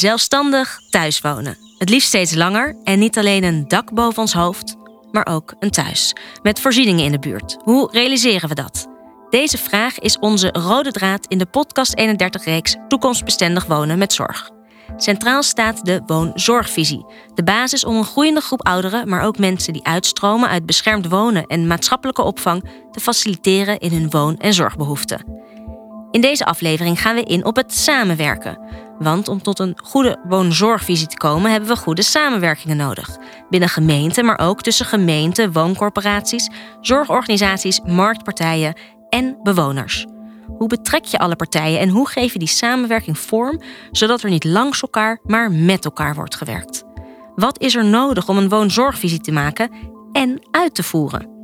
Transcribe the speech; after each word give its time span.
Platform 0.00 0.52
31. 0.52 0.70
Zelfstandig 0.70 0.80
thuiswonen. 0.90 1.56
Het 1.78 1.88
liefst 1.88 2.08
steeds 2.08 2.34
langer 2.34 2.76
en 2.84 2.98
niet 2.98 3.18
alleen 3.18 3.44
een 3.44 3.68
dak 3.68 3.92
boven 3.92 4.22
ons 4.22 4.32
hoofd, 4.32 4.76
maar 5.10 5.26
ook 5.26 5.54
een 5.58 5.70
thuis. 5.70 6.14
Met 6.42 6.60
voorzieningen 6.60 7.04
in 7.04 7.12
de 7.12 7.18
buurt. 7.18 7.56
Hoe 7.62 7.88
realiseren 7.92 8.48
we 8.48 8.54
dat? 8.54 8.88
Deze 9.30 9.58
vraag 9.58 9.98
is 9.98 10.18
onze 10.18 10.48
rode 10.52 10.92
draad 10.92 11.26
in 11.26 11.38
de 11.38 11.46
podcast 11.46 12.00
31-reeks 12.00 12.76
Toekomstbestendig 12.88 13.66
wonen 13.66 13.98
met 13.98 14.12
zorg. 14.12 14.50
Centraal 14.96 15.42
staat 15.42 15.84
de 15.84 16.02
woonzorgvisie. 16.06 17.06
De 17.34 17.42
basis 17.42 17.84
om 17.84 17.96
een 17.96 18.04
groeiende 18.04 18.40
groep 18.40 18.66
ouderen, 18.66 19.08
maar 19.08 19.22
ook 19.22 19.38
mensen 19.38 19.72
die 19.72 19.86
uitstromen 19.86 20.48
uit 20.48 20.66
beschermd 20.66 21.08
wonen 21.08 21.46
en 21.46 21.66
maatschappelijke 21.66 22.22
opvang 22.22 22.64
te 22.90 23.00
faciliteren 23.00 23.78
in 23.78 23.92
hun 23.92 24.10
woon- 24.10 24.38
en 24.38 24.54
zorgbehoeften. 24.54 25.24
In 26.10 26.20
deze 26.20 26.44
aflevering 26.44 27.00
gaan 27.00 27.14
we 27.14 27.22
in 27.22 27.44
op 27.44 27.56
het 27.56 27.74
samenwerken. 27.74 28.88
Want 29.00 29.28
om 29.28 29.42
tot 29.42 29.58
een 29.58 29.78
goede 29.82 30.16
woonzorgvisie 30.28 31.06
te 31.06 31.16
komen, 31.16 31.50
hebben 31.50 31.68
we 31.68 31.76
goede 31.76 32.02
samenwerkingen 32.02 32.76
nodig. 32.76 33.16
Binnen 33.48 33.68
gemeenten, 33.68 34.24
maar 34.24 34.38
ook 34.38 34.62
tussen 34.62 34.86
gemeenten, 34.86 35.52
wooncorporaties, 35.52 36.50
zorgorganisaties, 36.80 37.80
marktpartijen 37.80 38.74
en 39.08 39.38
bewoners. 39.42 40.06
Hoe 40.46 40.68
betrek 40.68 41.04
je 41.04 41.18
alle 41.18 41.36
partijen 41.36 41.80
en 41.80 41.88
hoe 41.88 42.08
geef 42.08 42.32
je 42.32 42.38
die 42.38 42.48
samenwerking 42.48 43.18
vorm, 43.18 43.60
zodat 43.90 44.22
er 44.22 44.30
niet 44.30 44.44
langs 44.44 44.82
elkaar, 44.82 45.20
maar 45.22 45.52
met 45.52 45.84
elkaar 45.84 46.14
wordt 46.14 46.36
gewerkt? 46.36 46.84
Wat 47.34 47.60
is 47.60 47.74
er 47.74 47.84
nodig 47.84 48.28
om 48.28 48.38
een 48.38 48.48
woonzorgvisie 48.48 49.20
te 49.20 49.32
maken 49.32 49.70
en 50.12 50.48
uit 50.50 50.74
te 50.74 50.82
voeren? 50.82 51.39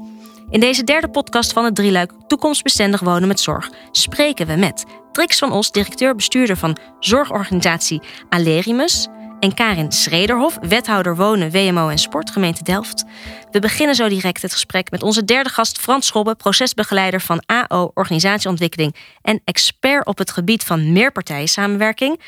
In 0.50 0.60
deze 0.60 0.84
derde 0.84 1.08
podcast 1.08 1.52
van 1.52 1.64
het 1.64 1.74
drieluik 1.74 2.12
Toekomstbestendig 2.26 3.00
wonen 3.00 3.28
met 3.28 3.40
zorg 3.40 3.70
spreken 3.90 4.46
we 4.46 4.56
met 4.56 4.84
Trix 5.12 5.38
van 5.38 5.52
Os, 5.52 5.70
directeur-bestuurder 5.70 6.56
van 6.56 6.76
zorgorganisatie 7.00 8.02
Alerimus, 8.28 9.08
en 9.40 9.54
Karin 9.54 9.92
Schrederhof, 9.92 10.58
wethouder 10.60 11.16
wonen, 11.16 11.50
WMO 11.50 11.88
en 11.88 11.98
sport, 11.98 12.30
gemeente 12.30 12.62
Delft. 12.62 13.04
We 13.50 13.60
beginnen 13.60 13.94
zo 13.94 14.08
direct 14.08 14.42
het 14.42 14.52
gesprek 14.52 14.90
met 14.90 15.02
onze 15.02 15.24
derde 15.24 15.50
gast 15.50 15.78
Frans 15.78 16.06
Schobbe, 16.06 16.34
procesbegeleider 16.34 17.20
van 17.20 17.42
AO 17.46 17.90
Organisatieontwikkeling 17.94 18.96
en 19.22 19.40
expert 19.44 20.06
op 20.06 20.18
het 20.18 20.30
gebied 20.30 20.64
van 20.64 20.92
meerpartijen 20.92 21.48
samenwerking. 21.48 22.20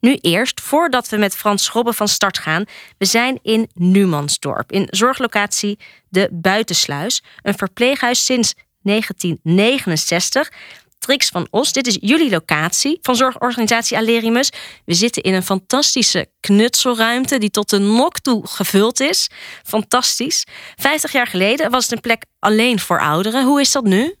Nu 0.00 0.18
eerst, 0.20 0.60
voordat 0.60 1.08
we 1.08 1.16
met 1.16 1.36
Frans 1.36 1.64
Schobbe 1.64 1.92
van 1.92 2.08
start 2.08 2.38
gaan. 2.38 2.64
We 2.98 3.04
zijn 3.04 3.38
in 3.42 3.70
Numansdorp, 3.74 4.72
in 4.72 4.86
zorglocatie 4.90 5.78
De 6.08 6.28
Buitensluis. 6.32 7.22
Een 7.42 7.58
verpleeghuis 7.58 8.24
sinds 8.24 8.54
1969. 8.82 10.50
Trix 10.98 11.28
van 11.28 11.46
Os, 11.50 11.72
dit 11.72 11.86
is 11.86 11.98
jullie 12.00 12.30
locatie 12.30 12.98
van 13.02 13.16
zorgorganisatie 13.16 13.96
Alerimus. 13.96 14.50
We 14.84 14.94
zitten 14.94 15.22
in 15.22 15.34
een 15.34 15.42
fantastische 15.42 16.28
knutselruimte 16.40 17.38
die 17.38 17.50
tot 17.50 17.70
de 17.70 17.78
nok 17.78 18.18
toe 18.18 18.46
gevuld 18.46 19.00
is. 19.00 19.30
Fantastisch. 19.64 20.46
Vijftig 20.76 21.12
jaar 21.12 21.26
geleden 21.26 21.70
was 21.70 21.82
het 21.82 21.92
een 21.92 22.00
plek 22.00 22.24
alleen 22.38 22.80
voor 22.80 23.00
ouderen. 23.00 23.44
Hoe 23.44 23.60
is 23.60 23.72
dat 23.72 23.84
nu? 23.84 24.14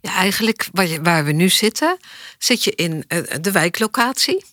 Ja, 0.00 0.14
eigenlijk 0.14 0.68
waar, 0.72 1.02
waar 1.02 1.24
we 1.24 1.32
nu 1.32 1.48
zitten, 1.48 1.96
zit 2.38 2.64
je 2.64 2.70
in 2.70 3.04
eh, 3.08 3.18
de 3.40 3.52
wijklocatie. 3.52 4.44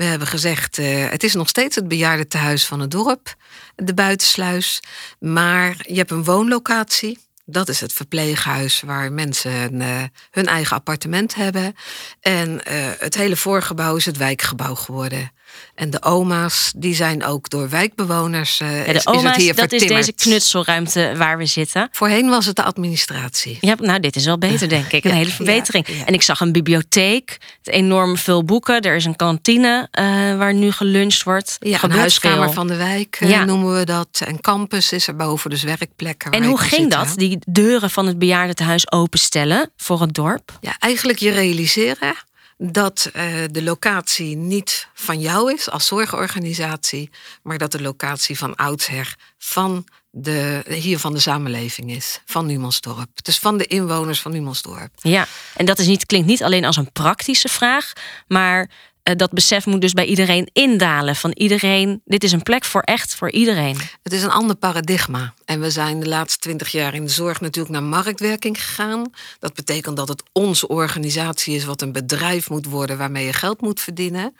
We 0.00 0.06
hebben 0.06 0.28
gezegd, 0.28 0.78
uh, 0.78 1.08
het 1.08 1.22
is 1.22 1.34
nog 1.34 1.48
steeds 1.48 1.76
het 1.76 1.88
bejaardentehuis 1.88 2.66
van 2.66 2.80
het 2.80 2.90
dorp, 2.90 3.34
de 3.76 3.94
buitensluis. 3.94 4.82
Maar 5.18 5.76
je 5.88 5.96
hebt 5.96 6.10
een 6.10 6.24
woonlocatie. 6.24 7.18
Dat 7.44 7.68
is 7.68 7.80
het 7.80 7.92
verpleeghuis 7.92 8.80
waar 8.80 9.12
mensen 9.12 9.80
uh, 9.80 10.02
hun 10.30 10.46
eigen 10.46 10.76
appartement 10.76 11.34
hebben. 11.34 11.74
En 12.20 12.50
uh, 12.50 12.90
het 12.98 13.14
hele 13.14 13.36
voorgebouw 13.36 13.96
is 13.96 14.04
het 14.04 14.16
wijkgebouw 14.16 14.74
geworden. 14.74 15.32
En 15.74 15.90
de 15.90 16.02
oma's, 16.02 16.72
die 16.76 16.94
zijn 16.94 17.24
ook 17.24 17.50
door 17.50 17.68
wijkbewoners. 17.68 18.60
Uh, 18.60 18.86
ja, 18.86 18.92
de 18.92 19.00
oma's, 19.04 19.36
is 19.36 19.54
dat 19.54 19.72
is 19.72 19.86
deze 19.86 20.12
knutselruimte 20.12 21.12
waar 21.16 21.38
we 21.38 21.46
zitten. 21.46 21.88
Voorheen 21.92 22.28
was 22.28 22.46
het 22.46 22.56
de 22.56 22.62
administratie. 22.62 23.58
Ja, 23.60 23.74
nou, 23.78 24.00
dit 24.00 24.16
is 24.16 24.24
wel 24.24 24.38
beter, 24.38 24.68
denk 24.78 24.92
ik. 24.92 25.04
Een 25.04 25.10
hele 25.10 25.30
verbetering. 25.30 25.86
Ja. 25.88 26.04
En 26.04 26.14
ik 26.14 26.22
zag 26.22 26.40
een 26.40 26.52
bibliotheek, 26.52 27.38
enorm 27.62 28.16
veel 28.16 28.44
boeken. 28.44 28.80
Er 28.80 28.96
is 28.96 29.04
een 29.04 29.16
kantine 29.16 29.88
uh, 30.00 30.04
waar 30.36 30.54
nu 30.54 30.72
geluncht 30.72 31.22
wordt. 31.22 31.56
Ja, 31.58 31.82
een 31.82 31.90
huiskamer 31.90 32.44
veel. 32.44 32.52
van 32.52 32.66
de 32.66 32.76
wijk 32.76 33.18
uh, 33.20 33.42
noemen 33.42 33.78
we 33.78 33.84
dat. 33.84 34.22
En 34.24 34.40
campus 34.40 34.92
is 34.92 35.06
er 35.06 35.16
boven, 35.16 35.50
dus 35.50 35.62
werkplekken. 35.62 36.30
En 36.30 36.44
hoe 36.44 36.58
ging 36.58 36.70
zitten. 36.70 36.98
dat, 36.98 37.12
die 37.16 37.38
deuren 37.48 37.90
van 37.90 38.06
het 38.06 38.18
bejaardentehuis 38.18 38.92
openstellen 38.92 39.70
voor 39.76 40.00
het 40.00 40.14
dorp? 40.14 40.58
Ja, 40.60 40.76
eigenlijk 40.78 41.18
je 41.18 41.30
realiseren 41.30 42.14
dat 42.62 43.10
uh, 43.16 43.44
de 43.50 43.62
locatie 43.62 44.36
niet 44.36 44.88
van 44.94 45.20
jou 45.20 45.52
is 45.52 45.70
als 45.70 45.86
zorgorganisatie, 45.86 47.10
maar 47.42 47.58
dat 47.58 47.72
de 47.72 47.82
locatie 47.82 48.38
van 48.38 48.54
oudsher 48.54 49.16
van 49.38 49.84
de, 50.10 50.62
hier 50.68 50.98
van 50.98 51.12
de 51.12 51.18
samenleving 51.18 51.90
is, 51.90 52.20
van 52.24 52.46
Numansdorp. 52.46 53.08
Dus 53.22 53.38
van 53.38 53.58
de 53.58 53.66
inwoners 53.66 54.20
van 54.20 54.32
Numansdorp. 54.32 54.90
Ja, 54.96 55.26
en 55.54 55.66
dat 55.66 55.78
is 55.78 55.86
niet, 55.86 56.06
klinkt 56.06 56.26
niet 56.26 56.42
alleen 56.42 56.64
als 56.64 56.76
een 56.76 56.92
praktische 56.92 57.48
vraag, 57.48 57.92
maar 58.26 58.70
dat 59.02 59.30
besef 59.30 59.66
moet 59.66 59.80
dus 59.80 59.92
bij 59.92 60.04
iedereen 60.04 60.48
indalen. 60.52 61.16
Van 61.16 61.30
iedereen, 61.30 62.00
dit 62.04 62.24
is 62.24 62.32
een 62.32 62.42
plek 62.42 62.64
voor 62.64 62.80
echt 62.80 63.14
voor 63.14 63.30
iedereen. 63.30 63.78
Het 64.02 64.12
is 64.12 64.22
een 64.22 64.30
ander 64.30 64.56
paradigma. 64.56 65.34
En 65.44 65.60
we 65.60 65.70
zijn 65.70 66.00
de 66.00 66.08
laatste 66.08 66.38
twintig 66.38 66.68
jaar 66.68 66.94
in 66.94 67.04
de 67.04 67.10
zorg 67.10 67.40
natuurlijk 67.40 67.74
naar 67.74 67.82
marktwerking 67.82 68.64
gegaan. 68.64 69.10
Dat 69.38 69.54
betekent 69.54 69.96
dat 69.96 70.08
het 70.08 70.22
onze 70.32 70.68
organisatie 70.68 71.54
is 71.54 71.64
wat 71.64 71.82
een 71.82 71.92
bedrijf 71.92 72.50
moet 72.50 72.66
worden 72.66 72.98
waarmee 72.98 73.26
je 73.26 73.32
geld 73.32 73.60
moet 73.60 73.80
verdienen. 73.80 74.36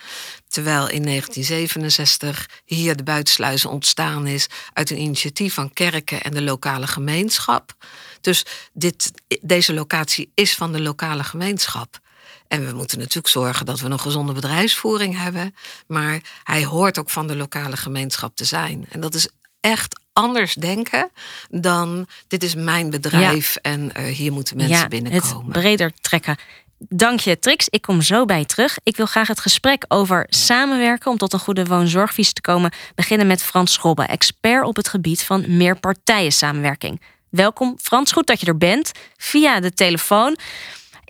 Terwijl 0.49 0.89
in 0.89 1.03
1967 1.03 2.49
hier 2.65 2.97
de 2.97 3.03
buitensluizen 3.03 3.71
ontstaan 3.71 4.27
is 4.27 4.47
uit 4.73 4.91
een 4.91 5.01
initiatief 5.01 5.55
van 5.55 5.73
kerken 5.73 6.23
en 6.23 6.33
de 6.33 6.43
lokale 6.43 6.87
gemeenschap. 6.87 7.75
Dus 8.21 8.45
dit, 8.73 9.11
deze 9.41 9.75
locatie 9.75 10.31
is 10.35 10.55
van 10.55 10.73
de 10.73 10.81
lokale 10.81 11.25
gemeenschap. 11.25 12.01
En 12.51 12.67
we 12.67 12.73
moeten 12.73 12.99
natuurlijk 12.99 13.29
zorgen 13.29 13.67
dat 13.67 13.81
we 13.81 13.89
een 13.89 14.01
gezonde 14.01 14.33
bedrijfsvoering 14.33 15.19
hebben. 15.19 15.55
Maar 15.87 16.21
hij 16.45 16.65
hoort 16.65 16.99
ook 16.99 17.11
van 17.11 17.27
de 17.27 17.37
lokale 17.37 17.77
gemeenschap 17.77 18.37
te 18.37 18.45
zijn. 18.45 18.87
En 18.89 19.01
dat 19.01 19.15
is 19.15 19.29
echt 19.61 20.01
anders 20.13 20.55
denken 20.55 21.11
dan 21.51 22.07
dit 22.29 22.43
is 22.43 22.55
mijn 22.55 22.91
bedrijf 22.91 23.55
ja. 23.55 23.71
en 23.71 23.93
uh, 23.97 24.05
hier 24.05 24.33
moeten 24.33 24.57
mensen 24.57 24.77
ja, 24.77 24.89
binnenkomen. 24.89 25.45
Het 25.45 25.53
breder 25.53 25.93
trekken. 26.01 26.37
Dank 26.79 27.21
je, 27.21 27.39
Trix. 27.39 27.69
Ik 27.69 27.83
kom 27.83 28.03
zo 28.03 28.25
bij 28.25 28.39
je 28.39 28.47
terug. 28.47 28.79
Ik 28.83 28.97
wil 28.97 29.07
graag 29.07 29.29
het 29.29 29.41
gesprek 29.41 29.85
over 29.89 30.27
samenwerken 30.29 31.11
om 31.11 31.19
tot 31.19 31.33
een 31.33 31.39
goede 31.39 31.65
woonzorgvisie 31.65 32.35
te 32.35 32.41
komen 32.41 32.73
beginnen 32.95 33.27
met 33.27 33.43
Frans 33.43 33.73
Schrobbe, 33.73 34.03
expert 34.03 34.65
op 34.65 34.77
het 34.77 34.89
gebied 34.89 35.23
van 35.23 35.57
meerpartijen 35.57 36.33
samenwerking. 36.33 37.01
Welkom, 37.29 37.77
Frans. 37.81 38.13
Goed 38.13 38.27
dat 38.27 38.41
je 38.41 38.47
er 38.47 38.59
bent 38.59 38.93
via 39.17 39.61
de 39.61 39.73
telefoon. 39.73 40.37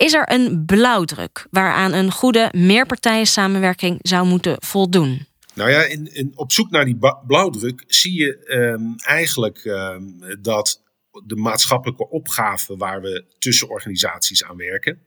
Is 0.01 0.13
er 0.13 0.33
een 0.33 0.65
blauwdruk 0.67 1.47
waaraan 1.51 1.93
een 1.93 2.13
goede 2.13 2.49
meerpartijen 2.53 3.27
samenwerking 3.27 3.99
zou 4.03 4.27
moeten 4.27 4.57
voldoen? 4.59 5.27
Nou 5.55 5.71
ja, 5.71 5.83
in, 5.83 6.33
op 6.35 6.53
zoek 6.53 6.71
naar 6.71 6.85
die 6.85 6.99
blauwdruk 7.27 7.85
zie 7.87 8.19
je 8.19 8.57
um, 8.57 8.95
eigenlijk 8.97 9.65
um, 9.65 10.19
dat 10.43 10.83
de 11.25 11.37
maatschappelijke 11.37 12.09
opgave 12.09 12.77
waar 12.77 13.01
we 13.01 13.25
tussen 13.39 13.69
organisaties 13.69 14.45
aan 14.45 14.57
werken, 14.57 15.01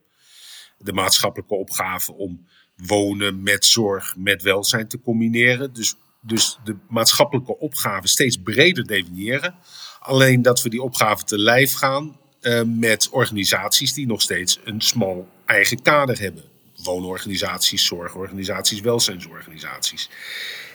de 0.77 0.93
maatschappelijke 0.93 1.55
opgave 1.55 2.13
om 2.13 2.47
wonen 2.75 3.43
met 3.43 3.65
zorg, 3.65 4.15
met 4.17 4.41
welzijn 4.41 4.87
te 4.87 5.01
combineren, 5.01 5.73
dus, 5.73 5.95
dus 6.21 6.59
de 6.63 6.77
maatschappelijke 6.89 7.57
opgave 7.57 8.07
steeds 8.07 8.37
breder 8.37 8.87
definiëren. 8.87 9.55
Alleen 9.99 10.41
dat 10.41 10.61
we 10.61 10.69
die 10.69 10.81
opgave 10.81 11.23
te 11.23 11.37
lijf 11.37 11.73
gaan 11.73 12.21
met 12.65 13.09
organisaties 13.09 13.93
die 13.93 14.07
nog 14.07 14.21
steeds 14.21 14.59
een 14.63 14.81
smal 14.81 15.29
eigen 15.45 15.81
kader 15.81 16.19
hebben. 16.19 16.43
Woonorganisaties, 16.83 17.85
zorgorganisaties, 17.85 18.81
welzijnsorganisaties. 18.81 20.09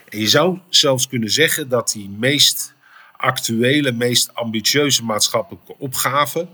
En 0.08 0.18
je 0.18 0.28
zou 0.28 0.58
zelfs 0.68 1.08
kunnen 1.08 1.30
zeggen 1.30 1.68
dat 1.68 1.92
die 1.92 2.08
meest 2.08 2.74
actuele, 3.16 3.92
meest 3.92 4.34
ambitieuze 4.34 5.04
maatschappelijke 5.04 5.74
opgaven 5.78 6.48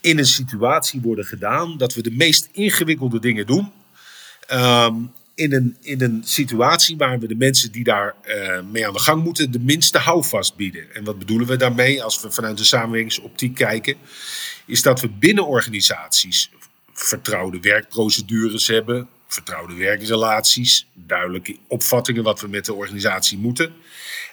in 0.00 0.18
een 0.18 0.26
situatie 0.26 1.00
worden 1.00 1.24
gedaan 1.24 1.76
dat 1.76 1.94
we 1.94 2.02
de 2.02 2.10
meest 2.10 2.48
ingewikkelde 2.52 3.20
dingen 3.20 3.46
doen. 3.46 3.72
Um, 4.52 5.12
in 5.38 5.52
een, 5.52 5.76
in 5.80 6.02
een 6.02 6.22
situatie 6.24 6.96
waar 6.96 7.18
we 7.18 7.26
de 7.26 7.36
mensen 7.36 7.72
die 7.72 7.84
daar 7.84 8.14
uh, 8.28 8.60
mee 8.70 8.86
aan 8.86 8.92
de 8.92 9.00
gang 9.00 9.24
moeten, 9.24 9.50
de 9.50 9.60
minste 9.60 9.98
houvast 9.98 10.56
bieden. 10.56 10.94
En 10.94 11.04
wat 11.04 11.18
bedoelen 11.18 11.46
we 11.46 11.56
daarmee 11.56 12.02
als 12.02 12.20
we 12.22 12.30
vanuit 12.30 12.58
de 12.58 12.64
samenwerkingsoptiek 12.64 13.54
kijken? 13.54 13.96
Is 14.66 14.82
dat 14.82 15.00
we 15.00 15.08
binnen 15.08 15.46
organisaties 15.46 16.50
vertrouwde 16.92 17.60
werkprocedures 17.60 18.66
hebben, 18.66 19.08
vertrouwde 19.26 19.74
werkrelaties, 19.74 20.86
duidelijke 20.94 21.56
opvattingen 21.68 22.22
wat 22.22 22.40
we 22.40 22.48
met 22.48 22.64
de 22.64 22.74
organisatie 22.74 23.38
moeten. 23.38 23.72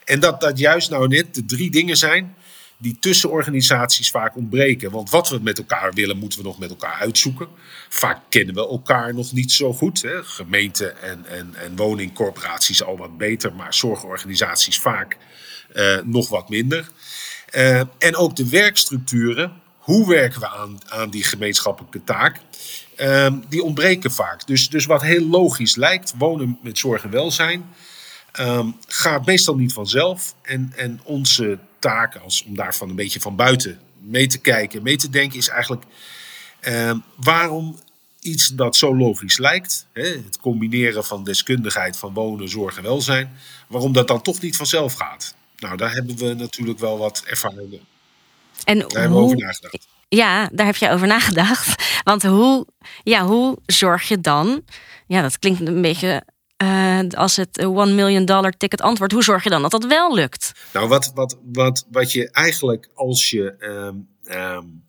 En 0.06 0.20
dat 0.20 0.42
dat 0.42 0.60
juist 0.60 0.90
nou 0.90 1.08
net 1.08 1.36
de 1.36 1.46
drie 1.46 1.72
dingen 1.72 1.98
zijn 1.98 2.36
die 2.78 2.98
tussen 3.00 3.30
organisaties 3.30 4.10
vaak 4.10 4.36
ontbreken. 4.36 4.92
Want 4.92 5.10
wat 5.10 5.30
we 5.30 5.40
met 5.42 5.58
elkaar 5.58 5.94
willen, 5.94 6.18
moeten 6.18 6.40
we 6.40 6.46
nog 6.46 6.60
met 6.60 6.70
elkaar 6.70 7.00
uitzoeken. 7.00 7.48
Vaak 7.90 8.20
kennen 8.30 8.56
we 8.56 8.68
elkaar 8.68 9.14
nog 9.14 9.32
niet 9.32 9.52
zo 9.52 9.74
goed. 9.74 10.02
Hè. 10.02 10.24
Gemeenten 10.24 11.02
en, 11.02 11.26
en, 11.26 11.56
en 11.56 11.76
woningcorporaties 11.76 12.84
al 12.84 12.98
wat 12.98 13.18
beter, 13.18 13.54
maar 13.54 13.74
zorgorganisaties 13.74 14.80
vaak 14.80 15.18
uh, 15.76 15.98
nog 16.04 16.30
wat 16.30 16.50
minder. 16.50 16.90
Uh, 17.56 17.82
en 17.98 18.16
ook 18.16 18.36
de 18.36 18.50
werkstructuren. 18.50 19.54
Hoe 19.78 20.08
werken 20.08 20.40
we 20.40 20.48
aan, 20.48 20.80
aan 20.88 21.10
die 21.10 21.24
gemeenschappelijke 21.24 22.04
taak? 22.04 22.40
Uh, 22.98 23.34
die 23.50 23.64
ontbreken 23.64 24.12
vaak. 24.12 24.48
Dus, 24.48 24.70
dus 24.70 24.86
wat 24.86 25.02
heel 25.02 25.28
logisch 25.28 25.76
lijkt, 25.76 26.14
wonen 26.18 26.60
met 26.62 26.78
zorg 26.78 27.04
en 27.04 27.10
welzijn, 27.10 27.66
um, 28.40 28.76
gaat 28.88 29.26
meestal 29.26 29.56
niet 29.56 29.74
vanzelf. 29.74 30.36
En, 30.42 30.74
en 30.76 31.00
onze 31.04 31.60
taak, 31.86 32.16
als, 32.16 32.44
om 32.44 32.56
daarvan 32.56 32.90
een 32.90 32.96
beetje 32.96 33.20
van 33.20 33.36
buiten 33.36 33.80
mee 34.00 34.28
te 34.28 34.38
kijken, 34.38 34.84
mee 34.84 34.96
te 34.96 35.10
denken, 35.10 35.38
is 35.38 35.48
eigenlijk 35.48 35.84
uh, 36.62 36.92
waarom 37.16 37.80
iets 38.20 38.48
dat 38.48 38.76
zo 38.76 38.96
logisch 38.96 39.38
lijkt, 39.38 39.88
hè, 39.94 40.04
het 40.04 40.40
combineren 40.40 41.06
van 41.06 41.24
deskundigheid 41.24 41.98
van 41.98 42.14
wonen, 42.14 42.50
zorg 42.50 42.78
en 42.78 42.84
welzijn, 42.84 43.38
waarom 43.68 43.94
dat 43.94 44.08
dan 44.08 44.22
toch 44.22 44.42
niet 44.42 44.56
vanzelf 44.56 44.94
gaat. 44.94 45.36
Nou, 45.58 45.78
daar 45.78 45.94
hebben 45.94 46.18
we 46.18 46.34
natuurlijk 46.34 46.80
wel 46.80 46.98
wat 46.98 47.24
ervaringen. 47.26 47.80
En 48.64 48.80
daar 48.80 49.02
hebben 49.02 49.18
we 49.18 49.24
over 49.24 49.38
nagedacht. 49.38 49.88
Ja, 50.08 50.50
daar 50.54 50.66
heb 50.66 50.76
je 50.76 50.90
over 50.90 51.08
nagedacht. 51.08 51.84
Want 52.10 52.24
hoe, 52.24 52.68
ja, 53.04 53.26
hoe 53.26 53.58
zorg 53.66 54.08
je 54.08 54.22
dan? 54.22 54.64
Ja, 55.08 55.22
dat 55.22 55.40
klinkt 55.40 55.68
een 55.68 55.82
beetje 55.82 56.24
uh, 56.64 57.00
als 57.10 57.36
het 57.36 57.66
one 57.66 57.94
million 57.94 58.26
dollar 58.26 58.52
ticket 58.52 58.82
antwoord. 58.82 59.12
Hoe 59.12 59.24
zorg 59.24 59.44
je 59.44 59.50
dan 59.50 59.62
dat 59.62 59.72
dat 59.72 59.86
wel 59.86 60.16
lukt? 60.16 60.52
Nou, 60.74 60.88
wat, 60.88 61.12
wat, 61.16 61.38
wat, 61.44 61.86
wat 61.92 62.12
je 62.12 62.32
eigenlijk 62.32 62.90
als 62.94 63.30
je 63.30 63.56
um, 63.60 64.08
um, 64.24 64.86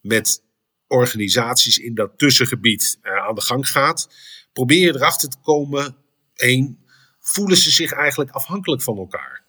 met 0.00 0.42
organisaties 0.86 1.78
in 1.78 1.94
dat 1.94 2.18
tussengebied 2.18 2.98
uh, 3.02 3.26
aan 3.26 3.34
de 3.34 3.40
gang 3.40 3.68
gaat, 3.68 4.08
probeer 4.52 4.86
je 4.86 4.94
erachter 4.94 5.28
te 5.28 5.38
komen: 5.42 5.96
één, 6.34 6.78
voelen 7.20 7.56
ze 7.56 7.70
zich 7.70 7.92
eigenlijk 7.92 8.30
afhankelijk 8.30 8.82
van 8.82 8.96
elkaar? 8.96 9.42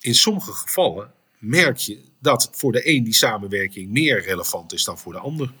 In 0.00 0.14
sommige 0.14 0.52
gevallen 0.52 1.12
merk 1.38 1.76
je 1.76 2.04
dat 2.20 2.50
voor 2.52 2.72
de 2.72 2.88
een 2.88 3.04
die 3.04 3.14
samenwerking 3.14 3.90
meer 3.90 4.22
relevant 4.22 4.72
is 4.72 4.84
dan 4.84 4.98
voor 4.98 5.12
de 5.12 5.18
ander. 5.18 5.52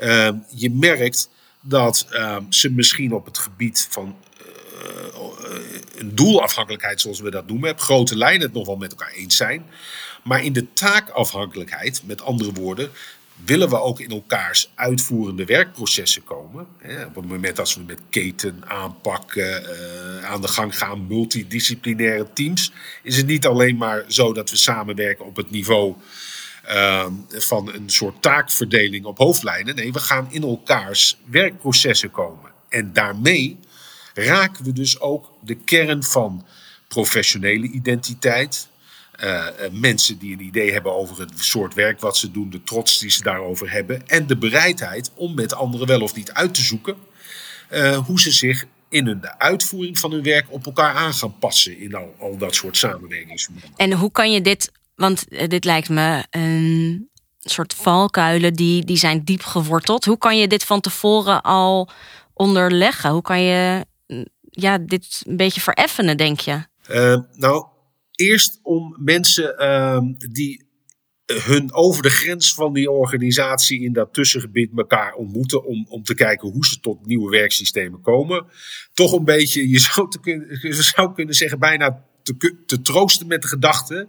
Uh, 0.00 0.30
je 0.54 0.70
merkt 0.70 1.30
dat 1.62 2.06
ze 2.48 2.70
misschien 2.70 3.12
op 3.12 3.24
het 3.24 3.38
gebied 3.38 3.86
van 3.90 4.16
uh, 4.40 4.46
een 5.96 6.14
doelafhankelijkheid, 6.14 7.00
zoals 7.00 7.20
we 7.20 7.30
dat 7.30 7.46
noemen, 7.46 7.70
op 7.70 7.80
grote 7.80 8.16
lijnen 8.16 8.42
het 8.46 8.52
nog 8.52 8.66
wel 8.66 8.76
met 8.76 8.90
elkaar 8.90 9.12
eens 9.12 9.36
zijn. 9.36 9.66
Maar 10.22 10.44
in 10.44 10.52
de 10.52 10.72
taakafhankelijkheid, 10.72 12.02
met 12.04 12.22
andere 12.22 12.52
woorden, 12.52 12.90
willen 13.44 13.68
we 13.68 13.80
ook 13.80 14.00
in 14.00 14.10
elkaars 14.10 14.70
uitvoerende 14.74 15.44
werkprocessen 15.44 16.24
komen. 16.24 16.66
Op 17.06 17.14
het 17.14 17.26
moment 17.26 17.56
dat 17.56 17.74
we 17.74 17.82
met 17.82 18.00
keten 18.10 18.62
aanpakken, 18.66 19.62
uh, 19.62 20.24
aan 20.24 20.40
de 20.40 20.48
gang 20.48 20.78
gaan, 20.78 21.06
multidisciplinaire 21.06 22.26
teams, 22.32 22.72
is 23.02 23.16
het 23.16 23.26
niet 23.26 23.46
alleen 23.46 23.76
maar 23.76 24.04
zo 24.08 24.32
dat 24.32 24.50
we 24.50 24.56
samenwerken 24.56 25.24
op 25.24 25.36
het 25.36 25.50
niveau 25.50 25.94
uh, 26.68 27.06
van 27.28 27.72
een 27.72 27.90
soort 27.90 28.22
taakverdeling 28.22 29.04
op 29.04 29.18
hoofdlijnen. 29.18 29.74
Nee, 29.74 29.92
we 29.92 29.98
gaan 29.98 30.26
in 30.30 30.42
elkaars 30.42 31.18
werkprocessen 31.24 32.10
komen. 32.10 32.50
En 32.68 32.92
daarmee 32.92 33.58
raken 34.24 34.64
we 34.64 34.72
dus 34.72 35.00
ook 35.00 35.32
de 35.40 35.54
kern 35.54 36.04
van 36.04 36.46
professionele 36.88 37.66
identiteit, 37.66 38.68
uh, 39.24 39.46
mensen 39.70 40.18
die 40.18 40.32
een 40.32 40.44
idee 40.44 40.72
hebben 40.72 40.94
over 40.94 41.20
het 41.20 41.32
soort 41.36 41.74
werk 41.74 42.00
wat 42.00 42.16
ze 42.16 42.30
doen, 42.30 42.50
de 42.50 42.62
trots 42.62 42.98
die 42.98 43.10
ze 43.10 43.22
daarover 43.22 43.70
hebben 43.70 44.08
en 44.08 44.26
de 44.26 44.36
bereidheid 44.36 45.10
om 45.14 45.34
met 45.34 45.54
anderen 45.54 45.86
wel 45.86 46.00
of 46.00 46.14
niet 46.14 46.32
uit 46.32 46.54
te 46.54 46.62
zoeken 46.62 46.96
uh, 47.70 47.98
hoe 47.98 48.20
ze 48.20 48.30
zich 48.30 48.64
in 48.88 49.06
hun, 49.06 49.20
de 49.20 49.38
uitvoering 49.38 49.98
van 49.98 50.10
hun 50.10 50.22
werk 50.22 50.46
op 50.48 50.66
elkaar 50.66 50.94
aan 50.94 51.14
gaan 51.14 51.38
passen 51.38 51.78
in 51.78 51.94
al, 51.94 52.14
al 52.18 52.36
dat 52.36 52.54
soort 52.54 52.76
samenwerkingsvormen. 52.76 53.62
En 53.76 53.92
hoe 53.92 54.12
kan 54.12 54.32
je 54.32 54.40
dit, 54.40 54.72
want 54.94 55.24
dit 55.50 55.64
lijkt 55.64 55.88
me 55.88 56.24
een 56.30 57.08
soort 57.38 57.74
valkuilen 57.74 58.54
die, 58.54 58.84
die 58.84 58.96
zijn 58.96 59.24
diep 59.24 59.42
geworteld. 59.42 60.04
Hoe 60.04 60.18
kan 60.18 60.38
je 60.38 60.48
dit 60.48 60.64
van 60.64 60.80
tevoren 60.80 61.42
al 61.42 61.88
onderleggen? 62.34 63.10
Hoe 63.10 63.22
kan 63.22 63.42
je 63.42 63.86
ja, 64.40 64.78
dit 64.78 65.22
een 65.26 65.36
beetje 65.36 65.60
vereffenen, 65.60 66.16
denk 66.16 66.40
je? 66.40 66.64
Uh, 66.90 67.16
nou, 67.32 67.66
eerst 68.14 68.58
om 68.62 68.96
mensen 68.98 69.54
uh, 69.58 70.00
die 70.32 70.68
hun 71.26 71.74
over 71.74 72.02
de 72.02 72.10
grens 72.10 72.54
van 72.54 72.72
die 72.72 72.90
organisatie 72.90 73.80
in 73.80 73.92
dat 73.92 74.12
tussengebied 74.12 74.70
elkaar 74.76 75.14
ontmoeten. 75.14 75.64
Om, 75.64 75.86
om 75.88 76.02
te 76.02 76.14
kijken 76.14 76.48
hoe 76.48 76.66
ze 76.66 76.80
tot 76.80 77.06
nieuwe 77.06 77.30
werksystemen 77.30 78.00
komen. 78.00 78.46
Toch 78.92 79.12
een 79.12 79.24
beetje, 79.24 79.68
je 79.68 79.78
zou, 79.78 80.10
te 80.10 80.20
kunnen, 80.20 80.84
zou 80.84 81.14
kunnen 81.14 81.34
zeggen, 81.34 81.58
bijna 81.58 82.04
te, 82.22 82.56
te 82.66 82.80
troosten 82.80 83.26
met 83.26 83.42
de 83.42 83.48
gedachte. 83.48 84.08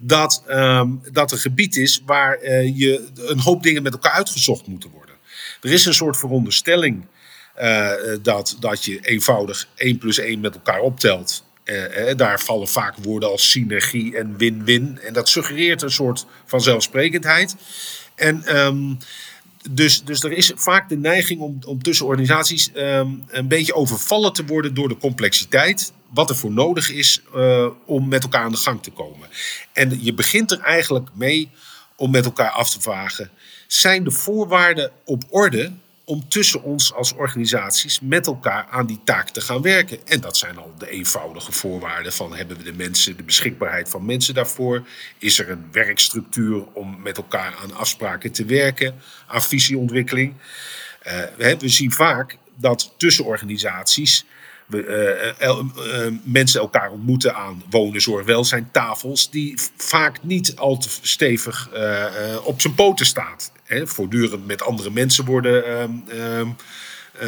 Dat, 0.00 0.44
um, 0.48 1.00
dat 1.12 1.32
een 1.32 1.38
gebied 1.38 1.76
is 1.76 2.02
waar 2.06 2.42
uh, 2.42 2.76
je 2.78 3.08
een 3.14 3.40
hoop 3.40 3.62
dingen 3.62 3.82
met 3.82 3.92
elkaar 3.92 4.12
uitgezocht 4.12 4.66
moeten 4.66 4.90
worden. 4.90 5.14
Er 5.60 5.72
is 5.72 5.86
een 5.86 5.94
soort 5.94 6.16
veronderstelling 6.16 7.06
uh, 7.60 7.90
dat, 8.22 8.56
dat 8.60 8.84
je 8.84 9.00
eenvoudig 9.00 9.68
1 9.74 9.98
plus 9.98 10.18
1 10.18 10.40
met 10.40 10.54
elkaar 10.54 10.80
optelt. 10.80 11.44
Uh, 11.64 12.14
daar 12.16 12.40
vallen 12.40 12.68
vaak 12.68 12.94
woorden 12.96 13.30
als 13.30 13.50
synergie 13.50 14.16
en 14.16 14.36
win-win. 14.36 14.98
En 15.02 15.12
dat 15.12 15.28
suggereert 15.28 15.82
een 15.82 15.90
soort 15.90 16.26
vanzelfsprekendheid. 16.44 17.56
En 18.14 18.56
um, 18.58 18.98
dus, 19.70 20.04
dus 20.04 20.22
er 20.22 20.32
is 20.32 20.52
vaak 20.54 20.88
de 20.88 20.96
neiging 20.96 21.40
om, 21.40 21.58
om 21.66 21.82
tussen 21.82 22.06
organisaties 22.06 22.70
um, 22.76 23.24
een 23.28 23.48
beetje 23.48 23.74
overvallen 23.74 24.32
te 24.32 24.44
worden 24.44 24.74
door 24.74 24.88
de 24.88 24.96
complexiteit. 24.96 25.92
Wat 26.12 26.30
er 26.30 26.36
voor 26.36 26.52
nodig 26.52 26.90
is 26.90 27.22
om 27.86 28.08
met 28.08 28.22
elkaar 28.22 28.44
aan 28.44 28.52
de 28.52 28.56
gang 28.56 28.82
te 28.82 28.90
komen. 28.90 29.28
En 29.72 30.04
je 30.04 30.14
begint 30.14 30.50
er 30.50 30.60
eigenlijk 30.60 31.08
mee 31.14 31.50
om 31.96 32.10
met 32.10 32.24
elkaar 32.24 32.50
af 32.50 32.70
te 32.70 32.80
vragen: 32.80 33.30
zijn 33.66 34.04
de 34.04 34.10
voorwaarden 34.10 34.90
op 35.04 35.24
orde 35.30 35.72
om 36.08 36.28
tussen 36.28 36.62
ons 36.62 36.94
als 36.94 37.12
organisaties 37.12 38.00
met 38.00 38.26
elkaar 38.26 38.66
aan 38.70 38.86
die 38.86 39.00
taak 39.04 39.28
te 39.28 39.40
gaan 39.40 39.62
werken. 39.62 40.06
En 40.06 40.20
dat 40.20 40.36
zijn 40.36 40.58
al 40.58 40.72
de 40.78 40.90
eenvoudige 40.90 41.52
voorwaarden 41.52 42.12
van 42.12 42.36
hebben 42.36 42.56
we 42.56 42.62
de 42.62 42.72
mensen, 42.72 43.16
de 43.16 43.22
beschikbaarheid 43.22 43.88
van 43.88 44.04
mensen 44.04 44.34
daarvoor? 44.34 44.86
Is 45.18 45.38
er 45.38 45.50
een 45.50 45.68
werkstructuur 45.72 46.64
om 46.72 47.02
met 47.02 47.16
elkaar 47.16 47.54
aan 47.62 47.74
afspraken 47.74 48.32
te 48.32 48.44
werken, 48.44 48.94
aan 49.26 49.42
visieontwikkeling? 49.42 50.34
We, 51.36 51.56
we 51.58 51.68
zien 51.68 51.92
vaak 51.92 52.36
dat 52.54 52.94
tussen 52.96 53.24
organisaties 53.24 54.24
we, 54.66 55.34
uh, 55.42 56.08
uh, 56.08 56.18
mensen 56.22 56.60
elkaar 56.60 56.90
ontmoeten 56.90 57.34
aan 57.34 57.62
wonen, 57.70 58.00
zorg, 58.00 58.26
welzijn 58.26 58.68
tafels, 58.72 59.30
die 59.30 59.58
vaak 59.76 60.22
niet 60.22 60.56
al 60.56 60.78
te 60.78 60.88
stevig 61.02 61.70
op 62.44 62.60
zijn 62.60 62.74
poten 62.74 63.06
staat. 63.06 63.52
Hè, 63.64 63.86
voortdurend 63.86 64.46
met 64.46 64.62
andere 64.62 64.90
mensen 64.90 65.24
worden 65.24 65.66
ehm, 65.66 65.90
ehm, 66.08 66.48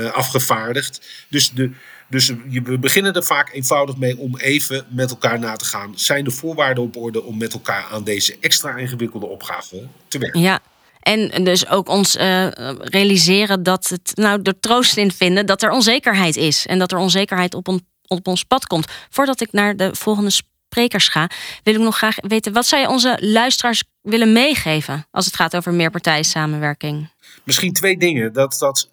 afgevaardigd. 0.07 1.00
Dus, 1.28 1.50
de, 1.50 1.71
dus 2.09 2.33
we 2.62 2.78
beginnen 2.78 3.12
er 3.12 3.25
vaak 3.25 3.52
eenvoudig 3.52 3.97
mee 3.97 4.18
om 4.18 4.38
even 4.38 4.87
met 4.88 5.11
elkaar 5.11 5.38
na 5.38 5.57
te 5.57 5.64
gaan. 5.64 5.92
Zijn 5.95 6.25
de 6.25 6.30
voorwaarden 6.30 6.85
op 6.85 6.97
orde 6.97 7.23
om 7.23 7.38
met 7.38 7.52
elkaar 7.52 7.85
aan 7.90 8.04
deze 8.04 8.37
extra 8.40 8.76
ingewikkelde 8.76 9.26
opgave 9.26 9.87
te 10.09 10.18
werken? 10.18 10.40
Ja, 10.40 10.61
en 11.09 11.45
dus 11.45 11.69
ook 11.69 11.88
ons 11.88 12.17
uh, 12.17 12.47
realiseren 12.79 13.62
dat 13.62 13.88
het, 13.88 14.11
nou, 14.15 14.41
er 14.43 14.61
troost 14.61 14.97
in 14.97 15.12
vinden 15.12 15.47
dat 15.47 15.62
er 15.62 15.71
onzekerheid 15.71 16.37
is. 16.37 16.67
En 16.67 16.79
dat 16.79 16.93
er 16.93 16.99
onzekerheid 16.99 17.55
op, 17.55 17.69
on, 17.69 17.87
op 18.07 18.27
ons 18.27 18.45
pad 18.45 18.67
komt. 18.67 18.87
Voordat 19.11 19.41
ik 19.41 19.53
naar 19.53 19.77
de 19.77 19.95
volgende 19.95 20.31
sprekers 20.31 21.09
ga, 21.09 21.31
wil 21.62 21.75
ik 21.75 21.81
nog 21.81 21.97
graag 21.97 22.17
weten: 22.21 22.53
wat 22.53 22.67
zou 22.67 22.83
je 22.83 22.88
onze 22.88 23.19
luisteraars 23.21 23.83
willen 24.00 24.33
meegeven 24.33 25.07
als 25.11 25.27
het 25.27 25.37
gaat 25.37 25.57
over 25.57 25.73
meerpartijen 25.73 26.25
samenwerking? 26.25 27.09
Misschien 27.45 27.73
twee 27.73 27.99
dingen. 27.99 28.33
Dat, 28.33 28.57
dat 28.59 28.91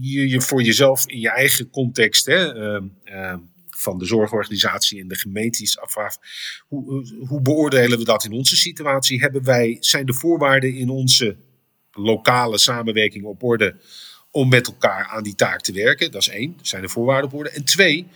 je 0.00 0.28
je 0.28 0.40
voor 0.40 0.62
jezelf 0.62 1.06
in 1.06 1.20
je 1.20 1.30
eigen 1.30 1.70
context. 1.70 2.26
Hè, 2.26 2.74
uh, 2.74 2.82
uh, 3.04 3.34
van 3.76 3.98
de 3.98 4.04
zorgorganisatie 4.04 5.00
en 5.00 5.08
de 5.08 5.16
gemeentes 5.16 5.78
afvragen. 5.78 6.20
Hoe, 6.66 7.06
hoe 7.26 7.40
beoordelen 7.40 7.98
we 7.98 8.04
dat 8.04 8.24
in 8.24 8.32
onze 8.32 8.56
situatie? 8.56 9.20
Hebben 9.20 9.44
wij, 9.44 9.76
zijn 9.80 10.06
de 10.06 10.14
voorwaarden 10.14 10.74
in 10.74 10.88
onze 10.88 11.36
lokale 11.92 12.58
samenwerking 12.58 13.24
op 13.24 13.42
orde 13.42 13.76
om 14.30 14.48
met 14.48 14.66
elkaar 14.66 15.06
aan 15.06 15.22
die 15.22 15.34
taak 15.34 15.60
te 15.60 15.72
werken? 15.72 16.10
Dat 16.10 16.20
is 16.20 16.28
één, 16.28 16.58
zijn 16.62 16.82
de 16.82 16.88
voorwaarden 16.88 17.30
op 17.30 17.36
orde. 17.36 17.50
En 17.50 17.64
twee, 17.64 18.06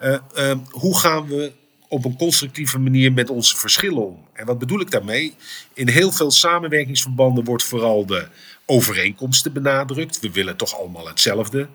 uh, 0.00 0.18
uh, 0.36 0.58
hoe 0.70 0.98
gaan 0.98 1.26
we 1.26 1.52
op 1.88 2.04
een 2.04 2.16
constructieve 2.16 2.78
manier 2.78 3.12
met 3.12 3.30
onze 3.30 3.56
verschillen 3.56 4.06
om? 4.06 4.26
En 4.32 4.46
wat 4.46 4.58
bedoel 4.58 4.80
ik 4.80 4.90
daarmee? 4.90 5.34
In 5.74 5.88
heel 5.88 6.12
veel 6.12 6.30
samenwerkingsverbanden 6.30 7.44
wordt 7.44 7.64
vooral 7.64 8.06
de 8.06 8.28
overeenkomsten 8.64 9.52
benadrukt. 9.52 10.20
We 10.20 10.30
willen 10.30 10.56
toch 10.56 10.78
allemaal 10.78 11.06
hetzelfde. 11.06 11.68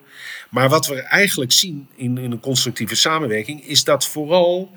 Maar 0.49 0.69
wat 0.69 0.87
we 0.87 1.01
eigenlijk 1.01 1.51
zien 1.51 1.87
in, 1.95 2.17
in 2.17 2.31
een 2.31 2.39
constructieve 2.39 2.95
samenwerking 2.95 3.65
is 3.67 3.83
dat 3.83 4.07
vooral 4.07 4.71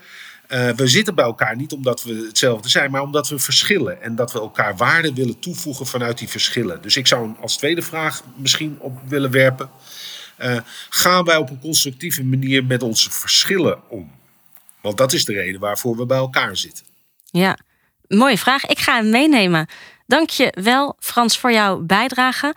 Uh, 0.49 0.71
we 0.71 0.87
zitten 0.87 1.15
bij 1.15 1.25
elkaar 1.25 1.57
niet 1.57 1.73
omdat 1.73 2.03
we 2.03 2.25
hetzelfde 2.27 2.69
zijn, 2.69 2.91
maar 2.91 3.03
omdat 3.03 3.29
we 3.29 3.39
verschillen. 3.39 4.03
En 4.03 4.15
dat 4.17 4.33
we 4.33 4.39
elkaar 4.39 4.77
waarde 4.77 5.13
willen 5.13 5.39
toevoegen 5.39 5.87
vanuit 5.87 6.19
die 6.19 6.29
verschillen. 6.29 6.83
Dus 6.83 6.97
ik 6.97 7.07
zou 7.07 7.35
als 7.41 7.57
tweede 7.57 7.83
vraag 7.83 8.23
misschien 8.37 8.77
op 8.81 8.99
willen 9.09 9.31
werpen. 9.31 9.71
Uh, 10.39 10.59
gaan 10.89 11.25
wij 11.25 11.37
op 11.37 11.51
een 11.51 11.61
constructieve 11.61 12.25
manier 12.25 12.65
met 12.65 12.83
onze 12.83 13.11
verschillen 13.11 13.79
om? 13.89 14.11
Want 14.85 14.99
dat 14.99 15.13
is 15.13 15.25
de 15.25 15.33
reden 15.33 15.61
waarvoor 15.61 15.97
we 15.97 16.07
bij 16.07 16.17
elkaar 16.17 16.57
zitten. 16.57 16.87
Ja, 17.25 17.59
mooie 18.07 18.39
vraag. 18.39 18.65
Ik 18.65 18.79
ga 18.79 18.95
hem 18.97 19.11
meenemen. 19.11 19.67
Dank 20.07 20.31
je 20.31 20.53
wel, 20.61 20.97
Frans, 20.99 21.39
voor 21.39 21.53
jouw 21.53 21.81
bijdrage. 21.81 22.55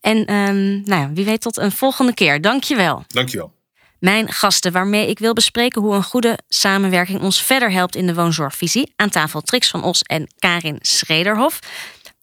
En 0.00 0.34
um, 0.34 0.82
nou 0.84 1.00
ja, 1.02 1.12
wie 1.12 1.24
weet 1.24 1.40
tot 1.40 1.56
een 1.56 1.72
volgende 1.72 2.14
keer. 2.14 2.40
Dank 2.40 2.64
je 2.64 2.76
wel. 2.76 3.04
Dank 3.06 3.28
je 3.28 3.36
wel. 3.36 3.52
Mijn 3.98 4.32
gasten 4.32 4.72
waarmee 4.72 5.08
ik 5.08 5.18
wil 5.18 5.32
bespreken 5.32 5.82
hoe 5.82 5.94
een 5.94 6.02
goede 6.02 6.38
samenwerking 6.48 7.20
ons 7.20 7.42
verder 7.42 7.70
helpt 7.70 7.96
in 7.96 8.06
de 8.06 8.14
woonzorgvisie. 8.14 8.92
Aan 8.96 9.10
tafel 9.10 9.40
Trix 9.40 9.70
van 9.70 9.82
Os 9.84 10.02
en 10.02 10.32
Karin 10.38 10.78
Schrederhof. 10.80 11.58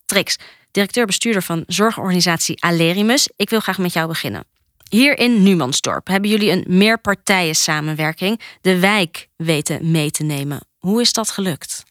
Trix, 0.05 0.37
directeur-bestuurder 0.71 1.43
van 1.43 1.63
zorgorganisatie 1.67 2.63
Alerimus. 2.63 3.29
Ik 3.35 3.49
wil 3.49 3.59
graag 3.59 3.77
met 3.77 3.93
jou 3.93 4.07
beginnen. 4.07 4.43
Hier 4.89 5.17
in 5.17 5.43
Numansdorp 5.43 6.07
hebben 6.07 6.29
jullie 6.29 6.51
een 6.51 6.63
meerpartijen 6.67 7.55
samenwerking 7.55 8.41
de 8.61 8.79
wijk 8.79 9.29
weten 9.35 9.91
mee 9.91 10.11
te 10.11 10.23
nemen. 10.23 10.67
Hoe 10.77 11.01
is 11.01 11.13
dat 11.13 11.29
gelukt? 11.29 11.83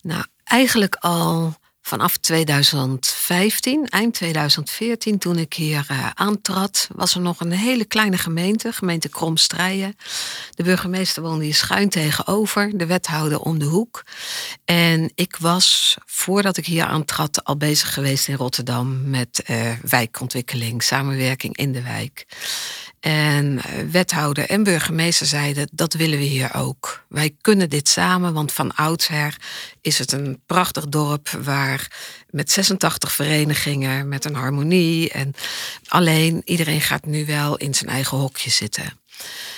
Nou, 0.00 0.24
eigenlijk 0.44 0.94
al 0.94 1.54
vanaf 1.82 2.16
2015, 2.16 3.86
eind 3.88 4.14
2014, 4.14 5.18
toen 5.18 5.38
ik 5.38 5.54
hier 5.54 5.86
uh, 5.90 6.10
aantrad, 6.14 6.88
was 6.94 7.14
er 7.14 7.20
nog 7.20 7.40
een 7.40 7.52
hele 7.52 7.84
kleine 7.84 8.18
gemeente, 8.18 8.72
gemeente 8.72 9.08
Kromstrijen. 9.08 9.96
De 10.50 10.62
burgemeester 10.62 11.22
woonde 11.22 11.44
hier 11.44 11.54
schuin 11.54 11.88
tegenover, 11.88 12.78
de 12.78 12.86
wethouder 12.86 13.40
om 13.40 13.58
de 13.58 13.64
hoek. 13.64 14.04
En 14.64 15.12
ik 15.14 15.36
was, 15.36 15.96
voordat 16.06 16.56
ik 16.56 16.66
hier 16.66 16.84
aantrad, 16.84 17.44
al 17.44 17.56
bezig 17.56 17.94
geweest 17.94 18.28
in 18.28 18.36
Rotterdam 18.36 19.10
met 19.10 19.44
uh, 19.50 19.72
wijkontwikkeling, 19.82 20.82
samenwerking 20.82 21.56
in 21.56 21.72
de 21.72 21.82
wijk. 21.82 22.26
En 23.02 23.58
eh, 23.58 23.84
wethouder 23.90 24.48
en 24.48 24.62
burgemeester 24.62 25.26
zeiden, 25.26 25.68
dat 25.72 25.92
willen 25.92 26.18
we 26.18 26.24
hier 26.24 26.54
ook. 26.54 27.04
Wij 27.08 27.36
kunnen 27.40 27.70
dit 27.70 27.88
samen, 27.88 28.32
want 28.32 28.52
van 28.52 28.74
oudsher 28.74 29.36
is 29.80 29.98
het 29.98 30.12
een 30.12 30.42
prachtig 30.46 30.88
dorp 30.88 31.28
waar 31.28 31.90
met 32.30 32.50
86 32.50 33.12
verenigingen, 33.12 34.08
met 34.08 34.24
een 34.24 34.34
harmonie. 34.34 35.10
En 35.10 35.34
alleen 35.88 36.42
iedereen 36.44 36.80
gaat 36.80 37.06
nu 37.06 37.26
wel 37.26 37.56
in 37.56 37.74
zijn 37.74 37.90
eigen 37.90 38.18
hokje 38.18 38.50
zitten. 38.50 39.00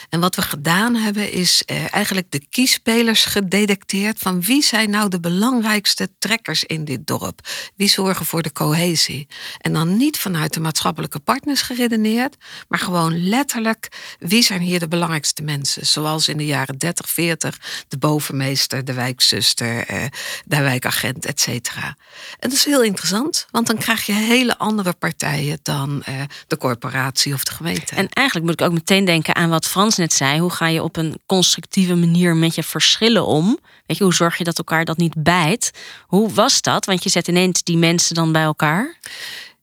En 0.08 0.20
wat 0.20 0.34
we 0.34 0.42
gedaan 0.42 0.94
hebben 0.94 1.32
is 1.32 1.62
eh, 1.64 1.94
eigenlijk 1.94 2.30
de 2.30 2.46
kiespelers 2.50 3.24
gedetecteerd 3.24 4.18
van 4.18 4.42
wie 4.42 4.62
zijn 4.62 4.90
nou 4.90 5.08
de 5.08 5.20
belangrijkste 5.20 6.08
trekkers 6.18 6.64
in 6.64 6.84
dit 6.84 7.06
dorp. 7.06 7.40
Wie 7.76 7.88
zorgen 7.88 8.26
voor 8.26 8.42
de 8.42 8.52
cohesie. 8.52 9.28
En 9.58 9.72
dan 9.72 9.96
niet 9.96 10.18
vanuit 10.18 10.54
de 10.54 10.60
maatschappelijke 10.60 11.18
partners 11.18 11.62
geredeneerd, 11.62 12.36
maar 12.68 12.78
gewoon 12.78 13.28
letterlijk 13.28 13.88
wie 14.18 14.42
zijn 14.42 14.60
hier 14.60 14.78
de 14.78 14.88
belangrijkste 14.88 15.42
mensen. 15.42 15.86
Zoals 15.86 16.28
in 16.28 16.36
de 16.36 16.46
jaren 16.46 16.78
30, 16.78 17.10
40 17.10 17.84
de 17.88 17.98
bovenmeester, 17.98 18.84
de 18.84 18.92
wijkzuster, 18.92 19.86
eh, 19.86 20.04
de 20.44 20.60
wijkagent, 20.60 21.26
et 21.26 21.40
cetera. 21.40 21.96
En 22.38 22.48
dat 22.48 22.52
is 22.52 22.64
heel 22.64 22.82
interessant, 22.82 23.46
want 23.50 23.66
dan 23.66 23.76
krijg 23.76 24.06
je 24.06 24.12
hele 24.12 24.58
andere 24.58 24.92
partijen 24.92 25.58
dan 25.62 26.02
eh, 26.02 26.14
de 26.46 26.56
corporatie 26.56 27.34
of 27.34 27.44
de 27.44 27.52
gemeente. 27.52 27.94
En 27.94 28.08
eigenlijk 28.08 28.46
moet 28.46 28.60
ik 28.60 28.66
ook 28.66 28.72
meteen 28.72 29.04
denken 29.04 29.34
aan 29.34 29.48
wat 29.48 29.66
Frans 29.66 29.96
net 30.04 30.12
zei, 30.12 30.40
hoe 30.40 30.50
ga 30.50 30.66
je 30.66 30.82
op 30.82 30.96
een 30.96 31.20
constructieve 31.26 31.94
manier 31.94 32.36
met 32.36 32.54
je 32.54 32.62
verschillen 32.62 33.26
om? 33.26 33.58
Weet 33.86 33.96
je, 33.96 34.04
hoe 34.04 34.14
zorg 34.14 34.38
je 34.38 34.44
dat 34.44 34.58
elkaar 34.58 34.84
dat 34.84 34.96
niet 34.96 35.22
bijt? 35.22 35.70
Hoe 36.06 36.32
was 36.32 36.62
dat? 36.62 36.84
Want 36.84 37.02
je 37.02 37.10
zet 37.10 37.28
ineens 37.28 37.62
die 37.62 37.76
mensen 37.76 38.14
dan 38.14 38.32
bij 38.32 38.42
elkaar. 38.42 38.98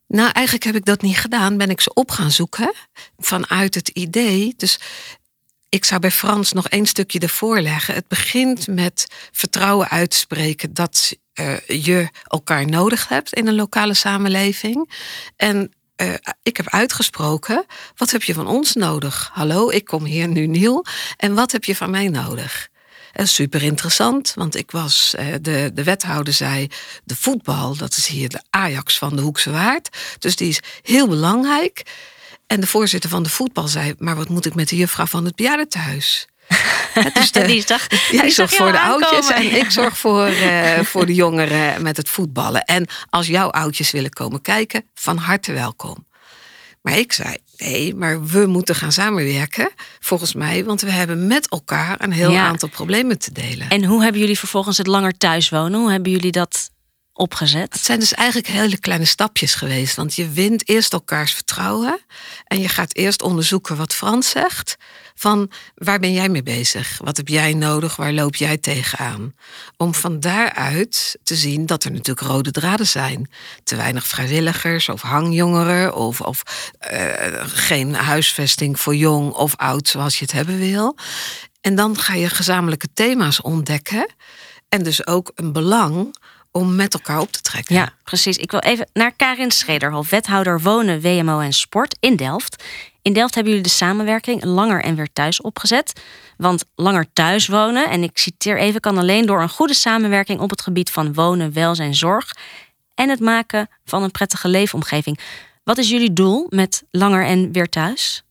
Nou, 0.07 0.29
eigenlijk 0.31 0.65
heb 0.65 0.75
ik 0.75 0.85
dat 0.85 1.01
niet 1.01 1.17
gedaan. 1.17 1.57
Ben 1.57 1.69
ik 1.69 1.81
ze 1.81 1.93
op 1.93 2.11
gaan 2.11 2.31
zoeken 2.31 2.73
vanuit 3.17 3.75
het 3.75 3.87
idee. 3.87 4.53
Dus 4.57 4.79
ik 5.69 5.85
zou 5.85 5.99
bij 5.99 6.11
Frans 6.11 6.51
nog 6.51 6.69
één 6.69 6.85
stukje 6.85 7.19
ervoor 7.19 7.59
leggen. 7.59 7.93
Het 7.93 8.07
begint 8.07 8.67
met 8.67 9.07
vertrouwen 9.31 9.89
uitspreken 9.89 10.73
dat 10.73 11.15
uh, 11.39 11.57
je 11.67 12.09
elkaar 12.27 12.65
nodig 12.65 13.07
hebt 13.07 13.33
in 13.33 13.47
een 13.47 13.55
lokale 13.55 13.93
samenleving. 13.93 14.91
En 15.35 15.71
uh, 16.01 16.13
ik 16.43 16.57
heb 16.57 16.69
uitgesproken, 16.69 17.65
wat 17.95 18.11
heb 18.11 18.23
je 18.23 18.33
van 18.33 18.47
ons 18.47 18.73
nodig? 18.73 19.29
Hallo, 19.33 19.69
ik 19.69 19.85
kom 19.85 20.05
hier 20.05 20.27
nu 20.27 20.47
nieuw. 20.47 20.83
En 21.17 21.33
wat 21.33 21.51
heb 21.51 21.63
je 21.63 21.75
van 21.75 21.89
mij 21.89 22.07
nodig? 22.07 22.69
En 23.11 23.27
super 23.27 23.63
interessant, 23.63 24.33
want 24.35 24.55
ik 24.55 24.71
was, 24.71 25.15
uh, 25.19 25.25
de, 25.41 25.71
de 25.73 25.83
wethouder 25.83 26.33
zei, 26.33 26.67
de 27.03 27.15
voetbal, 27.15 27.75
dat 27.77 27.97
is 27.97 28.07
hier 28.07 28.29
de 28.29 28.41
Ajax 28.49 28.97
van 28.97 29.15
de 29.15 29.21
Hoekse 29.21 29.51
Waard. 29.51 29.97
Dus 30.19 30.35
die 30.35 30.49
is 30.49 30.59
heel 30.81 31.07
belangrijk. 31.07 31.83
En 32.47 32.59
de 32.59 32.67
voorzitter 32.67 33.09
van 33.09 33.23
de 33.23 33.29
voetbal 33.29 33.67
zei, 33.67 33.93
maar 33.97 34.15
wat 34.15 34.29
moet 34.29 34.45
ik 34.45 34.55
met 34.55 34.69
de 34.69 34.75
juffrouw 34.75 35.05
van 35.05 35.25
het 35.25 35.35
bejaardentehuis? 35.35 36.27
Dus 37.13 37.31
de, 37.31 37.45
die 37.45 37.63
zag, 37.65 37.87
jij 38.11 38.29
zorgt 38.29 38.55
voor 38.55 38.71
de 38.71 38.79
oudjes 38.79 39.29
en 39.29 39.55
ik 39.55 39.71
zorg 39.71 39.97
voor, 39.97 40.29
uh, 40.29 40.79
voor 40.91 41.05
de 41.05 41.13
jongeren 41.13 41.81
met 41.81 41.97
het 41.97 42.09
voetballen. 42.09 42.63
En 42.63 42.87
als 43.09 43.27
jouw 43.27 43.49
oudjes 43.49 43.91
willen 43.91 44.09
komen 44.09 44.41
kijken, 44.41 44.85
van 44.93 45.17
harte 45.17 45.53
welkom. 45.53 46.05
Maar 46.81 46.97
ik 46.97 47.13
zei, 47.13 47.35
nee, 47.57 47.95
maar 47.95 48.25
we 48.25 48.45
moeten 48.45 48.75
gaan 48.75 48.91
samenwerken, 48.91 49.69
volgens 49.99 50.33
mij, 50.33 50.65
want 50.65 50.81
we 50.81 50.91
hebben 50.91 51.27
met 51.27 51.49
elkaar 51.49 51.95
een 51.99 52.11
heel 52.11 52.35
aantal 52.37 52.69
problemen 52.69 53.19
te 53.19 53.31
delen. 53.31 53.69
En 53.69 53.83
hoe 53.83 54.03
hebben 54.03 54.21
jullie 54.21 54.39
vervolgens 54.39 54.77
het 54.77 54.87
langer 54.87 55.17
thuis 55.17 55.49
wonen? 55.49 55.79
Hoe 55.79 55.91
hebben 55.91 56.11
jullie 56.11 56.31
dat 56.31 56.69
opgezet? 57.13 57.73
Het 57.73 57.85
zijn 57.85 57.99
dus 57.99 58.13
eigenlijk 58.13 58.47
hele 58.47 58.79
kleine 58.79 59.05
stapjes 59.05 59.55
geweest. 59.55 59.95
Want 59.95 60.15
je 60.15 60.29
wint 60.29 60.69
eerst 60.69 60.93
elkaars 60.93 61.33
vertrouwen. 61.33 61.99
En 62.45 62.59
je 62.59 62.69
gaat 62.69 62.95
eerst 62.95 63.21
onderzoeken 63.21 63.75
wat 63.75 63.93
Frans 63.93 64.29
zegt. 64.29 64.77
Van 65.21 65.51
waar 65.75 65.99
ben 65.99 66.13
jij 66.13 66.29
mee 66.29 66.43
bezig? 66.43 66.99
Wat 67.03 67.17
heb 67.17 67.27
jij 67.27 67.53
nodig? 67.53 67.95
Waar 67.95 68.13
loop 68.13 68.35
jij 68.35 68.57
tegenaan? 68.57 69.33
Om 69.77 69.93
van 69.93 70.19
daaruit 70.19 71.17
te 71.23 71.35
zien 71.35 71.65
dat 71.65 71.83
er 71.83 71.91
natuurlijk 71.91 72.27
rode 72.27 72.51
draden 72.51 72.87
zijn. 72.87 73.29
Te 73.63 73.75
weinig 73.75 74.07
vrijwilligers 74.07 74.89
of 74.89 75.01
hangjongeren. 75.01 75.95
Of, 75.95 76.21
of 76.21 76.43
uh, 76.91 76.99
geen 77.43 77.93
huisvesting 77.95 78.79
voor 78.79 78.95
jong 78.95 79.33
of 79.33 79.55
oud 79.55 79.87
zoals 79.87 80.19
je 80.19 80.25
het 80.25 80.33
hebben 80.33 80.59
wil. 80.59 80.97
En 81.61 81.75
dan 81.75 81.97
ga 81.97 82.13
je 82.13 82.29
gezamenlijke 82.29 82.87
thema's 82.93 83.41
ontdekken. 83.41 84.13
En 84.69 84.83
dus 84.83 85.07
ook 85.07 85.31
een 85.35 85.51
belang 85.51 86.15
om 86.51 86.75
met 86.75 86.93
elkaar 86.93 87.19
op 87.19 87.31
te 87.31 87.41
trekken. 87.41 87.75
Ja, 87.75 87.93
precies. 88.03 88.37
Ik 88.37 88.51
wil 88.51 88.59
even 88.59 88.89
naar 88.93 89.11
Karin 89.15 89.51
Schrederhof, 89.51 90.09
wethouder 90.09 90.61
wonen, 90.61 91.01
WMO 91.01 91.39
en 91.39 91.53
sport 91.53 91.97
in 91.99 92.15
Delft. 92.15 92.63
In 93.01 93.13
Delft 93.13 93.35
hebben 93.35 93.53
jullie 93.53 93.67
de 93.67 93.75
samenwerking 93.75 94.43
langer 94.43 94.83
en 94.83 94.95
weer 94.95 95.13
thuis 95.13 95.41
opgezet. 95.41 96.01
Want 96.37 96.65
langer 96.75 97.05
thuis 97.13 97.47
wonen, 97.47 97.89
en 97.89 98.03
ik 98.03 98.17
citeer 98.17 98.57
even, 98.57 98.81
kan 98.81 98.97
alleen 98.97 99.25
door 99.25 99.41
een 99.41 99.49
goede 99.49 99.73
samenwerking 99.73 100.39
op 100.39 100.49
het 100.49 100.61
gebied 100.61 100.89
van 100.89 101.13
wonen, 101.13 101.53
welzijn, 101.53 101.95
zorg 101.95 102.31
en 102.95 103.09
het 103.09 103.19
maken 103.19 103.69
van 103.85 104.03
een 104.03 104.11
prettige 104.11 104.47
leefomgeving. 104.47 105.19
Wat 105.63 105.77
is 105.77 105.89
jullie 105.89 106.13
doel 106.13 106.47
met 106.49 106.83
langer 106.91 107.25
en 107.25 107.51
weer 107.51 107.69
thuis? 107.69 108.23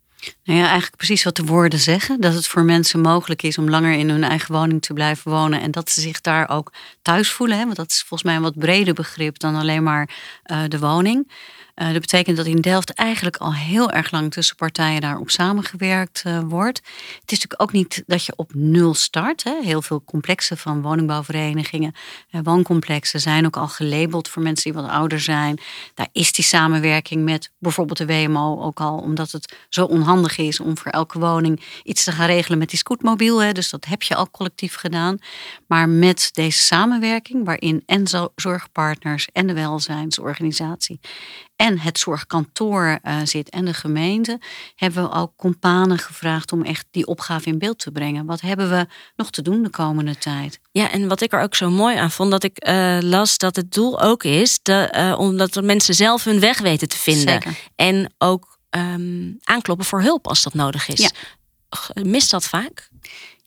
Nou 0.45 0.59
ja, 0.59 0.65
eigenlijk 0.65 0.97
precies 0.97 1.23
wat 1.23 1.37
de 1.37 1.45
woorden 1.45 1.79
zeggen. 1.79 2.21
Dat 2.21 2.35
het 2.35 2.47
voor 2.47 2.63
mensen 2.63 3.01
mogelijk 3.01 3.43
is 3.43 3.59
om 3.59 3.71
langer 3.71 3.93
in 3.93 4.11
hun 4.11 4.25
eigen 4.25 4.55
woning 4.55 4.83
te 4.83 4.93
blijven 4.93 5.31
wonen. 5.31 5.61
En 5.61 5.71
dat 5.71 5.91
ze 5.91 6.01
zich 6.01 6.21
daar 6.21 6.49
ook 6.49 6.73
thuis 7.03 7.31
voelen. 7.31 7.59
Hè? 7.59 7.65
Want 7.65 7.77
dat 7.77 7.91
is 7.91 7.99
volgens 7.99 8.23
mij 8.23 8.35
een 8.35 8.43
wat 8.43 8.59
breder 8.59 8.95
begrip 8.95 9.39
dan 9.39 9.55
alleen 9.55 9.83
maar 9.83 10.09
uh, 10.47 10.63
de 10.69 10.79
woning. 10.79 11.31
Uh, 11.81 11.93
dat 11.93 12.01
betekent 12.01 12.37
dat 12.37 12.47
in 12.47 12.61
Delft 12.61 12.95
eigenlijk 12.95 13.37
al 13.37 13.55
heel 13.55 13.91
erg 13.91 14.11
lang 14.11 14.33
tussen 14.33 14.57
partijen 14.57 15.01
daarop 15.01 15.31
samengewerkt 15.31 16.23
uh, 16.27 16.41
wordt. 16.49 16.79
Het 17.21 17.33
is 17.33 17.39
natuurlijk 17.39 17.63
ook 17.63 17.73
niet 17.73 18.03
dat 18.07 18.25
je 18.25 18.33
op 18.37 18.55
nul 18.55 18.95
start. 18.95 19.45
Hè. 19.45 19.61
Heel 19.63 19.83
veel 19.83 20.03
complexen 20.05 20.57
van 20.57 20.83
woningbouwverenigingen, 20.83 21.95
uh, 22.31 22.41
wooncomplexen 22.45 23.21
zijn 23.21 23.47
ook 23.47 23.57
al 23.57 23.69
gelabeld 23.69 24.29
voor 24.29 24.43
mensen 24.43 24.73
die 24.73 24.83
wat 24.83 24.91
ouder 24.91 25.21
zijn. 25.21 25.59
Daar 25.95 26.09
is 26.13 26.33
die 26.33 26.45
samenwerking 26.45 27.25
met 27.25 27.51
bijvoorbeeld 27.59 27.99
de 27.99 28.07
WMO 28.07 28.61
ook 28.63 28.81
al, 28.81 28.99
omdat 28.99 29.31
het 29.31 29.55
zo 29.69 29.85
onhandig 29.85 30.39
is 30.39 30.61
om 30.61 30.79
voor 30.79 30.93
elke 30.93 31.19
woning 31.19 31.63
iets 31.83 32.05
te 32.05 32.13
gaan 32.13 32.27
regelen 32.27 32.59
met 32.59 32.71
die 32.71 32.79
scootmobiel. 32.79 33.43
Hè. 33.43 33.53
Dus 33.53 33.71
dat 33.71 33.85
heb 33.85 34.03
je 34.03 34.15
al 34.15 34.31
collectief 34.31 34.75
gedaan. 34.75 35.19
Maar 35.67 35.89
met 35.89 36.31
deze 36.33 36.63
samenwerking, 36.63 37.45
waarin 37.45 37.83
en 37.87 38.07
zorgpartners 38.35 39.29
en 39.33 39.47
de 39.47 39.55
welzijnsorganisatie 39.55 41.01
en 41.61 41.79
het 41.79 41.99
zorgkantoor 41.99 42.99
uh, 43.03 43.17
zit 43.25 43.49
en 43.51 43.65
de 43.65 43.75
gemeente, 43.75 44.41
hebben 44.75 45.03
we 45.03 45.13
ook 45.13 45.33
companen 45.37 45.99
gevraagd 45.99 46.53
om 46.53 46.65
echt 46.65 46.87
die 46.91 47.07
opgave 47.07 47.49
in 47.49 47.59
beeld 47.59 47.79
te 47.79 47.91
brengen. 47.91 48.27
Wat 48.27 48.41
hebben 48.41 48.71
we 48.71 48.87
nog 49.17 49.31
te 49.31 49.43
doen 49.43 49.63
de 49.63 49.71
komende 49.71 50.17
tijd? 50.17 50.61
Ja, 50.73 50.91
en 50.91 51.09
wat 51.09 51.21
ik 51.21 51.33
er 51.33 51.41
ook 51.43 51.55
zo 51.55 51.71
mooi 51.71 51.97
aan 51.97 52.11
vond, 52.11 52.31
dat 52.31 52.43
ik 52.43 52.69
uh, 52.69 52.99
las 53.01 53.39
dat 53.39 53.57
het 53.57 53.73
doel 53.73 54.01
ook 54.01 54.25
is 54.25 54.59
de, 54.63 54.93
uh, 54.97 55.19
omdat 55.19 55.53
de 55.53 55.63
mensen 55.63 55.95
zelf 55.95 56.25
hun 56.25 56.41
weg 56.41 56.59
weten 56.59 56.89
te 56.89 56.99
vinden. 56.99 57.43
Zeker. 57.43 57.57
En 57.75 58.15
ook 58.19 58.59
um, 58.71 59.39
aankloppen 59.43 59.87
voor 59.87 60.03
hulp 60.03 60.29
als 60.29 60.43
dat 60.43 60.55
nodig 60.55 60.89
is. 60.89 61.01
Ja. 61.01 61.11
Mist 62.03 62.31
dat 62.31 62.45
vaak? 62.45 62.89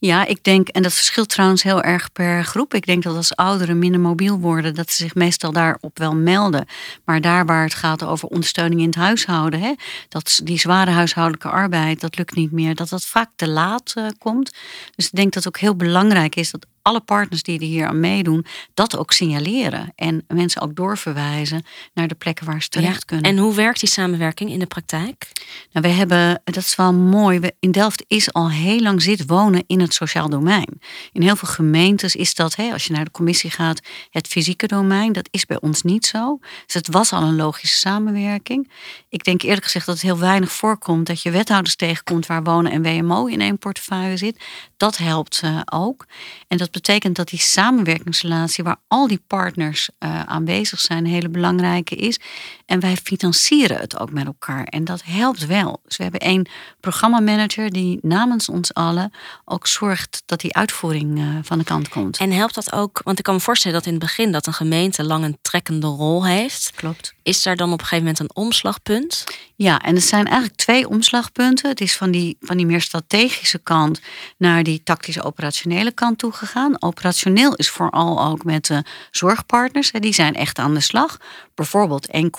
Ja, 0.06 0.26
ik 0.26 0.44
denk, 0.44 0.68
en 0.68 0.84
dat 0.84 0.94
verschilt 0.94 1.30
trouwens 1.30 1.64
heel 1.64 1.82
erg 1.82 2.12
per 2.12 2.44
groep. 2.44 2.74
Ik 2.74 2.86
denk 2.86 3.04
dat 3.04 3.16
als 3.16 3.36
ouderen 3.36 3.80
minder 3.80 4.00
mobiel 4.00 4.40
worden, 4.40 4.76
dat 4.76 4.90
ze 4.90 5.04
zich 5.04 5.16
meestal 5.16 5.52
daarop 5.52 6.00
wel 6.00 6.16
melden. 6.16 6.66
Maar 7.06 7.22
daar 7.22 7.46
waar 7.46 7.64
het 7.64 7.74
gaat 7.74 8.04
over 8.04 8.28
ondersteuning 8.28 8.82
in 8.82 8.88
het 8.88 8.96
huishouden, 8.96 9.60
hè, 9.60 9.74
dat 10.10 10.42
die 10.44 10.60
zware 10.60 10.92
huishoudelijke 10.92 11.50
arbeid, 11.50 12.02
dat 12.02 12.18
lukt 12.18 12.36
niet 12.36 12.52
meer, 12.52 12.76
dat 12.76 12.90
dat 12.90 13.06
vaak 13.06 13.30
te 13.36 13.48
laat 13.48 13.94
uh, 13.98 14.08
komt. 14.18 14.52
Dus 14.96 15.06
ik 15.06 15.16
denk 15.16 15.34
dat 15.34 15.44
het 15.44 15.56
ook 15.56 15.62
heel 15.62 15.76
belangrijk 15.76 16.36
is 16.36 16.52
dat 16.52 16.66
alle 16.84 17.00
partners 17.00 17.44
die 17.44 17.60
er 17.60 17.66
hier 17.66 17.88
aan 17.88 18.00
meedoen, 18.00 18.46
dat 18.74 18.98
ook 18.98 19.12
signaleren. 19.12 19.94
En 19.96 20.26
mensen 20.28 20.62
ook 20.62 20.76
doorverwijzen 20.76 21.66
naar 21.94 22.08
de 22.08 22.16
plekken 22.16 22.46
waar 22.46 22.62
ze 22.62 22.70
terecht 22.70 23.06
kunnen. 23.06 23.32
En 23.32 23.38
hoe 23.38 23.56
werkt 23.56 23.80
die 23.80 23.90
samenwerking 23.90 24.50
in 24.50 24.60
de 24.60 24.66
praktijk? 24.66 25.32
Nou, 25.72 25.88
we 25.88 25.94
hebben, 25.94 26.42
dat 26.44 26.58
is 26.58 26.76
wel 26.76 26.94
mooi. 26.94 27.40
We, 27.40 27.54
in 27.60 27.72
Delft 27.72 28.04
is 28.08 28.34
al 28.34 28.50
heel 28.50 28.80
lang 28.80 29.02
zit 29.02 29.26
wonen 29.26 29.64
in 29.68 29.80
het 29.80 29.94
sociaal 29.94 30.30
domein. 30.30 30.82
In 31.12 31.22
heel 31.22 31.36
veel 31.36 31.50
gemeentes 31.50 32.16
is 32.16 32.36
dat, 32.36 32.56
hè, 32.56 32.72
als 32.72 32.86
je 32.86 32.94
naar 32.94 33.06
de 33.06 33.12
commissie 33.12 33.50
gaat, 33.50 33.82
het 34.10 34.28
fysieke 34.28 34.68
domein. 34.68 35.14
Dat 35.14 35.28
is 35.32 35.46
bij 35.46 35.62
ons 35.62 35.82
niet 35.82 36.06
zo. 36.06 36.40
Dus 36.66 36.74
het 36.76 36.88
was 36.88 37.12
al 37.12 37.24
een 37.24 37.36
logische 37.36 37.78
samenwerking. 37.78 38.72
Ik 39.10 39.24
denk 39.24 39.42
eerlijk 39.42 39.64
gezegd 39.64 39.86
dat 39.86 39.96
het 39.96 40.04
heel 40.04 40.20
weinig 40.20 40.52
voorkomt 40.52 41.08
dat 41.08 41.22
je 41.22 41.32
wethouders 41.32 41.76
tegenkomt 41.76 42.26
waar 42.26 42.44
wonen 42.44 42.72
en 42.72 42.82
WMO 42.82 43.26
in 43.26 43.42
één 43.42 43.58
portefeuille 43.58 44.18
zit. 44.18 44.44
Dat 44.78 44.98
helpt 44.98 45.42
uh, 45.44 45.60
ook. 45.66 46.06
En 46.48 46.58
dat 46.58 46.73
betekent 46.74 47.16
dat 47.16 47.30
die 47.30 47.40
samenwerkingsrelatie 47.40 48.64
waar 48.64 48.80
al 48.88 49.08
die 49.08 49.22
partners 49.28 49.90
uh, 50.00 50.24
aanwezig 50.24 50.80
zijn, 50.80 51.06
een 51.06 51.12
hele 51.12 51.30
belangrijke 51.30 51.96
is. 51.96 52.20
En 52.66 52.80
wij 52.80 52.98
financieren 52.98 53.78
het 53.78 54.00
ook 54.00 54.12
met 54.12 54.26
elkaar. 54.26 54.64
En 54.64 54.84
dat 54.84 55.02
helpt 55.06 55.46
wel. 55.46 55.82
Dus 55.86 55.98
we 55.98 56.04
hebben 56.04 56.22
één 56.22 56.48
programmamanager 56.80 57.70
die 57.70 58.00
namens 58.02 58.50
ons 58.50 58.74
allen 58.74 59.12
ook 59.46 59.68
zorgt 59.68 60.24
dat 60.26 60.40
die 60.40 60.56
uitvoering 60.56 61.20
uh, 61.20 61.38
van 61.42 61.58
de 61.58 61.64
kant 61.64 61.90
komt. 61.90 62.18
En 62.18 62.32
helpt 62.32 62.56
dat 62.56 62.74
ook, 62.74 63.02
want 63.04 63.18
ik 63.18 63.24
kan 63.24 63.34
me 63.34 63.40
voorstellen 63.40 63.78
dat 63.78 63.86
in 63.86 63.94
het 63.94 64.02
begin 64.02 64.32
dat 64.32 64.48
een 64.48 64.54
gemeente 64.54 65.04
lang 65.04 65.24
een 65.24 65.38
trekkende 65.42 65.88
rol 65.88 66.26
heeft. 66.26 66.72
Klopt. 66.76 67.14
Is 67.24 67.44
daar 67.44 67.56
dan 67.56 67.74
op 67.74 67.80
een 67.80 67.86
gegeven 67.86 68.06
moment 68.06 68.20
een 68.20 68.44
omslagpunt? 68.44 69.24
Ja, 69.56 69.82
en 69.82 69.96
er 69.96 70.02
zijn 70.02 70.26
eigenlijk 70.26 70.56
twee 70.56 70.88
omslagpunten. 70.88 71.70
Het 71.70 71.82
is 71.82 71.96
van 71.96 72.12
die, 72.12 72.38
van 72.42 72.58
die 72.58 72.66
meer 72.66 72.82
strategische 72.82 73.60
kant 73.60 74.02
naar 74.38 74.64
die 74.64 74.84
tactische 74.84 75.24
operationele 75.24 75.92
kant 75.92 76.18
toe 76.18 76.32
gegaan. 76.32 76.82
Operationeel 76.82 77.56
is 77.56 77.70
vooral 77.70 78.26
ook 78.26 78.44
met 78.44 78.66
de 78.66 78.84
zorgpartners. 79.12 79.92
Die 79.92 80.14
zijn 80.14 80.36
echt 80.36 80.58
aan 80.58 80.74
de 80.74 80.80
slag. 80.80 81.18
Bijvoorbeeld 81.56 82.08
één 82.08 82.30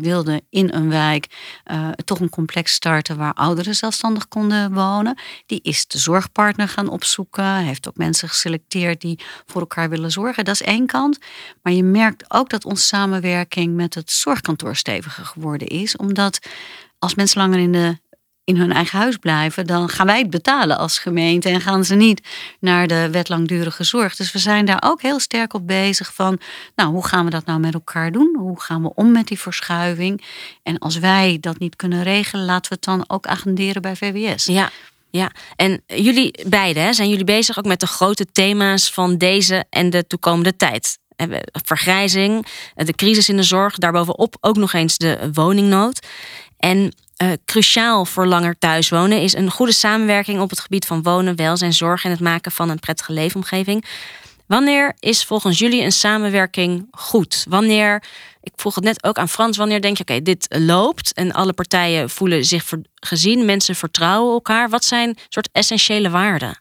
wilde 0.00 0.42
in 0.50 0.72
een 0.72 0.88
wijk 0.88 1.26
uh, 1.70 1.88
toch 2.04 2.20
een 2.20 2.28
complex 2.28 2.72
starten 2.72 3.16
waar 3.16 3.34
ouderen 3.34 3.74
zelfstandig 3.74 4.28
konden 4.28 4.72
wonen. 4.72 5.18
Die 5.46 5.60
is 5.62 5.86
de 5.86 5.98
zorgpartner 5.98 6.68
gaan 6.68 6.88
opzoeken. 6.88 7.56
Heeft 7.56 7.88
ook 7.88 7.96
mensen 7.96 8.28
geselecteerd 8.28 9.00
die 9.00 9.18
voor 9.46 9.60
elkaar 9.60 9.88
willen 9.88 10.10
zorgen. 10.10 10.44
Dat 10.44 10.54
is 10.54 10.62
één 10.62 10.86
kant. 10.86 11.18
Maar 11.62 11.72
je 11.72 11.82
merkt 11.82 12.24
ook 12.32 12.50
dat 12.50 12.64
onze 12.64 12.86
samenwerking 12.86 13.74
met 13.74 13.94
het 13.94 14.10
zorgkantoor 14.10 14.76
steviger 14.76 15.24
geworden 15.24 15.68
is. 15.68 15.96
Omdat 15.96 16.38
als 16.98 17.14
mensen 17.14 17.40
langer 17.40 17.58
in 17.58 17.72
de 17.72 17.98
in 18.44 18.56
hun 18.56 18.72
eigen 18.72 18.98
huis 18.98 19.16
blijven, 19.16 19.66
dan 19.66 19.88
gaan 19.88 20.06
wij 20.06 20.18
het 20.18 20.30
betalen 20.30 20.78
als 20.78 20.98
gemeente 20.98 21.48
en 21.48 21.60
gaan 21.60 21.84
ze 21.84 21.94
niet 21.94 22.28
naar 22.60 22.86
de 22.86 23.10
wet 23.10 23.28
langdurige 23.28 23.84
zorg. 23.84 24.16
Dus 24.16 24.32
we 24.32 24.38
zijn 24.38 24.64
daar 24.64 24.82
ook 24.84 25.02
heel 25.02 25.20
sterk 25.20 25.54
op 25.54 25.66
bezig 25.66 26.14
van, 26.14 26.40
nou, 26.74 26.90
hoe 26.90 27.06
gaan 27.06 27.24
we 27.24 27.30
dat 27.30 27.44
nou 27.44 27.60
met 27.60 27.74
elkaar 27.74 28.12
doen? 28.12 28.36
Hoe 28.38 28.60
gaan 28.60 28.82
we 28.82 28.94
om 28.94 29.12
met 29.12 29.28
die 29.28 29.38
verschuiving? 29.38 30.24
En 30.62 30.78
als 30.78 30.98
wij 30.98 31.38
dat 31.40 31.58
niet 31.58 31.76
kunnen 31.76 32.02
regelen, 32.02 32.44
laten 32.44 32.68
we 32.68 32.74
het 32.74 32.84
dan 32.84 33.04
ook 33.06 33.26
agenderen 33.26 33.82
bij 33.82 33.96
VWS. 33.96 34.44
Ja. 34.44 34.70
Ja, 35.12 35.30
en 35.56 35.82
jullie 35.86 36.44
beiden 36.46 36.94
zijn 36.94 37.08
jullie 37.08 37.24
bezig 37.24 37.58
ook 37.58 37.64
met 37.64 37.80
de 37.80 37.86
grote 37.86 38.26
thema's 38.32 38.92
van 38.92 39.16
deze 39.16 39.64
en 39.70 39.90
de 39.90 40.06
toekomende 40.06 40.56
tijd 40.56 40.98
vergrijzing, 41.52 42.46
de 42.74 42.94
crisis 42.94 43.28
in 43.28 43.36
de 43.36 43.42
zorg, 43.42 43.74
daarbovenop 43.74 44.36
ook 44.40 44.56
nog 44.56 44.72
eens 44.72 44.96
de 44.96 45.30
woningnood. 45.32 46.06
En 46.58 46.94
uh, 47.22 47.32
cruciaal 47.44 48.04
voor 48.04 48.26
langer 48.26 48.58
thuiswonen 48.58 49.20
is 49.20 49.34
een 49.34 49.50
goede 49.50 49.72
samenwerking 49.72 50.40
op 50.40 50.50
het 50.50 50.60
gebied 50.60 50.86
van 50.86 51.02
wonen, 51.02 51.36
welzijn, 51.36 51.72
zorg 51.72 52.04
en 52.04 52.10
het 52.10 52.20
maken 52.20 52.52
van 52.52 52.68
een 52.68 52.78
prettige 52.78 53.12
leefomgeving. 53.12 53.84
Wanneer 54.46 54.96
is 54.98 55.24
volgens 55.24 55.58
jullie 55.58 55.82
een 55.82 55.92
samenwerking 55.92 56.88
goed? 56.90 57.44
Wanneer, 57.48 58.02
ik 58.42 58.52
vroeg 58.56 58.74
het 58.74 58.84
net 58.84 59.04
ook 59.04 59.18
aan 59.18 59.28
Frans, 59.28 59.56
wanneer 59.56 59.80
denk 59.80 59.96
je, 59.96 60.02
oké, 60.02 60.22
dit 60.22 60.46
loopt 60.58 61.12
en 61.12 61.32
alle 61.32 61.52
partijen 61.52 62.10
voelen 62.10 62.44
zich 62.44 62.72
gezien, 62.94 63.44
mensen 63.44 63.74
vertrouwen 63.74 64.32
elkaar. 64.32 64.68
Wat 64.68 64.84
zijn 64.84 65.18
soort 65.28 65.48
essentiële 65.52 66.10
waarden? 66.10 66.60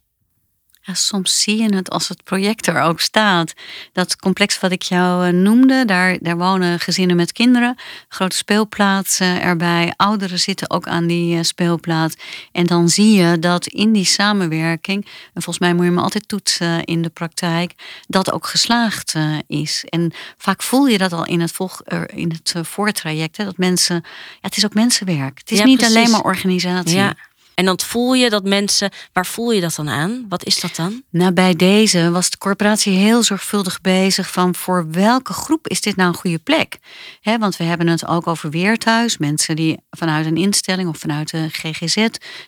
Soms 0.93 1.41
zie 1.41 1.61
je 1.61 1.75
het 1.75 1.89
als 1.89 2.07
het 2.07 2.23
project 2.23 2.67
er 2.67 2.81
ook 2.81 2.99
staat. 2.99 3.53
Dat 3.93 4.15
complex 4.15 4.59
wat 4.59 4.71
ik 4.71 4.81
jou 4.81 5.27
eh, 5.27 5.33
noemde, 5.33 5.85
daar, 5.85 6.17
daar 6.21 6.37
wonen 6.37 6.79
gezinnen 6.79 7.15
met 7.15 7.31
kinderen. 7.31 7.75
Grote 8.07 8.35
speelplaatsen 8.35 9.41
erbij. 9.41 9.93
Ouderen 9.95 10.39
zitten 10.39 10.69
ook 10.69 10.87
aan 10.87 11.07
die 11.07 11.37
eh, 11.37 11.43
speelplaats. 11.43 12.15
En 12.51 12.65
dan 12.65 12.89
zie 12.89 13.13
je 13.13 13.39
dat 13.39 13.67
in 13.67 13.91
die 13.91 14.05
samenwerking, 14.05 15.05
en 15.05 15.41
volgens 15.41 15.59
mij 15.59 15.73
moet 15.73 15.85
je 15.85 15.91
me 15.91 16.01
altijd 16.01 16.27
toetsen 16.27 16.83
in 16.83 17.01
de 17.01 17.09
praktijk, 17.09 17.73
dat 18.07 18.31
ook 18.31 18.47
geslaagd 18.47 19.13
eh, 19.13 19.37
is. 19.47 19.85
En 19.89 20.11
vaak 20.37 20.63
voel 20.63 20.87
je 20.87 20.97
dat 20.97 21.13
al 21.13 21.25
in 21.25 21.41
het, 21.41 21.51
volg, 21.51 21.81
in 22.05 22.31
het 22.31 22.67
voortraject. 22.67 23.37
Hè, 23.37 23.43
dat 23.43 23.57
mensen, 23.57 23.95
ja, 24.05 24.37
het 24.41 24.57
is 24.57 24.65
ook 24.65 24.73
mensenwerk. 24.73 25.37
Het 25.39 25.51
is 25.51 25.63
niet 25.63 25.83
alleen 25.83 26.09
maar 26.09 26.23
organisatie. 26.23 26.97
Ja. 26.97 27.15
En 27.59 27.65
dan 27.65 27.79
voel 27.79 28.13
je 28.13 28.29
dat 28.29 28.43
mensen, 28.43 28.91
waar 29.13 29.25
voel 29.25 29.51
je 29.51 29.61
dat 29.61 29.75
dan 29.75 29.89
aan? 29.89 30.25
Wat 30.29 30.45
is 30.45 30.59
dat 30.59 30.75
dan? 30.75 31.03
Nou, 31.09 31.31
bij 31.31 31.55
deze 31.55 32.11
was 32.11 32.29
de 32.29 32.37
corporatie 32.37 32.93
heel 32.93 33.23
zorgvuldig 33.23 33.81
bezig 33.81 34.31
van 34.31 34.55
voor 34.55 34.91
welke 34.91 35.33
groep 35.33 35.67
is 35.67 35.81
dit 35.81 35.95
nou 35.95 36.09
een 36.09 36.15
goede 36.15 36.39
plek? 36.39 36.77
want 37.23 37.57
we 37.57 37.63
hebben 37.63 37.87
het 37.87 38.05
ook 38.05 38.27
over 38.27 38.49
weerthuis, 38.49 39.17
mensen 39.17 39.55
die 39.55 39.77
vanuit 39.89 40.25
een 40.25 40.37
instelling 40.37 40.89
of 40.89 40.97
vanuit 40.97 41.31
de 41.31 41.49
GGZ 41.49 41.95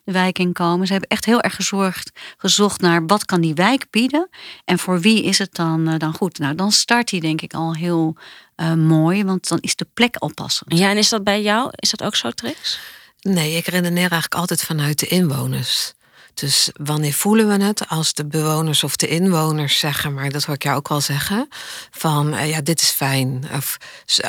de 0.04 0.12
wijk 0.12 0.40
inkomen. 0.40 0.86
Ze 0.88 0.92
hebben 0.92 1.10
echt 1.10 1.26
heel 1.26 1.42
erg 1.42 1.56
gezorgd, 1.56 2.12
gezocht 2.38 2.82
naar 2.82 3.06
wat 3.06 3.26
kan 3.26 3.42
die 3.42 3.54
wijk 3.54 3.86
bieden 3.90 4.30
en 4.66 4.80
voor 4.80 5.00
wie 5.00 5.24
is 5.24 5.38
het 5.38 5.56
dan, 5.56 5.90
uh, 5.90 5.98
dan 5.98 6.14
goed? 6.14 6.40
Nou, 6.40 6.56
dan 6.56 6.72
start 6.72 7.10
die 7.10 7.22
denk 7.22 7.42
ik 7.42 7.54
al 7.54 7.76
heel 7.76 8.16
uh, 8.56 8.74
mooi, 8.74 9.24
want 9.24 9.48
dan 9.48 9.60
is 9.62 9.76
de 9.76 9.88
plek 9.94 10.16
al 10.16 10.32
passend. 10.34 10.78
Ja, 10.78 10.90
en 10.90 10.98
is 10.98 11.10
dat 11.10 11.24
bij 11.24 11.42
jou? 11.42 11.70
Is 11.76 11.90
dat 11.90 12.04
ook 12.04 12.16
zo, 12.16 12.32
Trix? 12.32 12.80
Nee, 13.22 13.56
ik 13.56 13.68
redeneer 13.68 13.98
eigenlijk 13.98 14.36
altijd 14.36 14.64
vanuit 14.64 15.00
de 15.00 15.08
inwoners. 15.08 15.94
Dus 16.34 16.70
wanneer 16.74 17.14
voelen 17.14 17.48
we 17.48 17.64
het 17.64 17.88
als 17.88 18.14
de 18.14 18.26
bewoners 18.26 18.84
of 18.84 18.96
de 18.96 19.08
inwoners 19.08 19.80
zeggen, 19.80 20.14
maar 20.14 20.30
dat 20.30 20.44
hoor 20.44 20.56
ik 20.56 20.64
jou 20.64 20.78
ook 20.78 20.88
wel 20.88 21.02
zeggen, 21.02 21.48
van 21.92 22.34
eh, 22.34 22.50
ja, 22.50 22.62
dit 22.62 22.82
is 22.82 22.90
fijn, 22.90 23.46
of, 23.56 23.78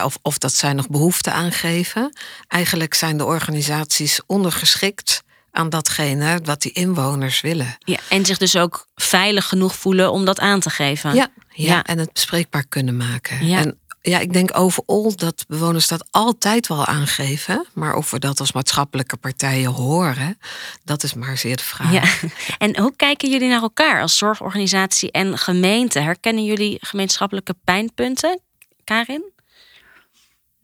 of, 0.02 0.18
of 0.22 0.38
dat 0.38 0.52
zij 0.52 0.72
nog 0.72 0.88
behoefte 0.88 1.30
aangeven. 1.30 2.12
Eigenlijk 2.48 2.94
zijn 2.94 3.16
de 3.16 3.24
organisaties 3.24 4.20
ondergeschikt 4.26 5.22
aan 5.50 5.68
datgene 5.68 6.40
wat 6.44 6.62
die 6.62 6.72
inwoners 6.72 7.40
willen. 7.40 7.76
Ja, 7.78 7.98
en 8.08 8.26
zich 8.26 8.38
dus 8.38 8.56
ook 8.56 8.86
veilig 8.94 9.48
genoeg 9.48 9.74
voelen 9.74 10.12
om 10.12 10.24
dat 10.24 10.40
aan 10.40 10.60
te 10.60 10.70
geven. 10.70 11.14
Ja, 11.14 11.28
ja, 11.54 11.84
en 11.84 11.98
het 11.98 12.12
bespreekbaar 12.12 12.64
kunnen 12.68 12.96
maken. 12.96 13.46
Ja. 13.46 13.58
En 13.58 13.78
ja, 14.02 14.18
ik 14.18 14.32
denk 14.32 14.58
overal 14.58 15.16
dat 15.16 15.44
bewoners 15.48 15.88
dat 15.88 16.06
altijd 16.10 16.66
wel 16.66 16.86
aangeven. 16.86 17.66
Maar 17.72 17.94
of 17.94 18.10
we 18.10 18.18
dat 18.18 18.40
als 18.40 18.52
maatschappelijke 18.52 19.16
partijen 19.16 19.70
horen, 19.70 20.38
dat 20.84 21.02
is 21.02 21.14
maar 21.14 21.38
zeer 21.38 21.56
de 21.56 21.62
vraag. 21.62 21.92
Ja. 21.92 22.02
En 22.58 22.78
hoe 22.78 22.96
kijken 22.96 23.30
jullie 23.30 23.48
naar 23.48 23.62
elkaar 23.62 24.00
als 24.00 24.18
zorgorganisatie 24.18 25.10
en 25.10 25.38
gemeente? 25.38 25.98
Herkennen 25.98 26.44
jullie 26.44 26.78
gemeenschappelijke 26.80 27.54
pijnpunten? 27.64 28.40
Karin? 28.84 29.32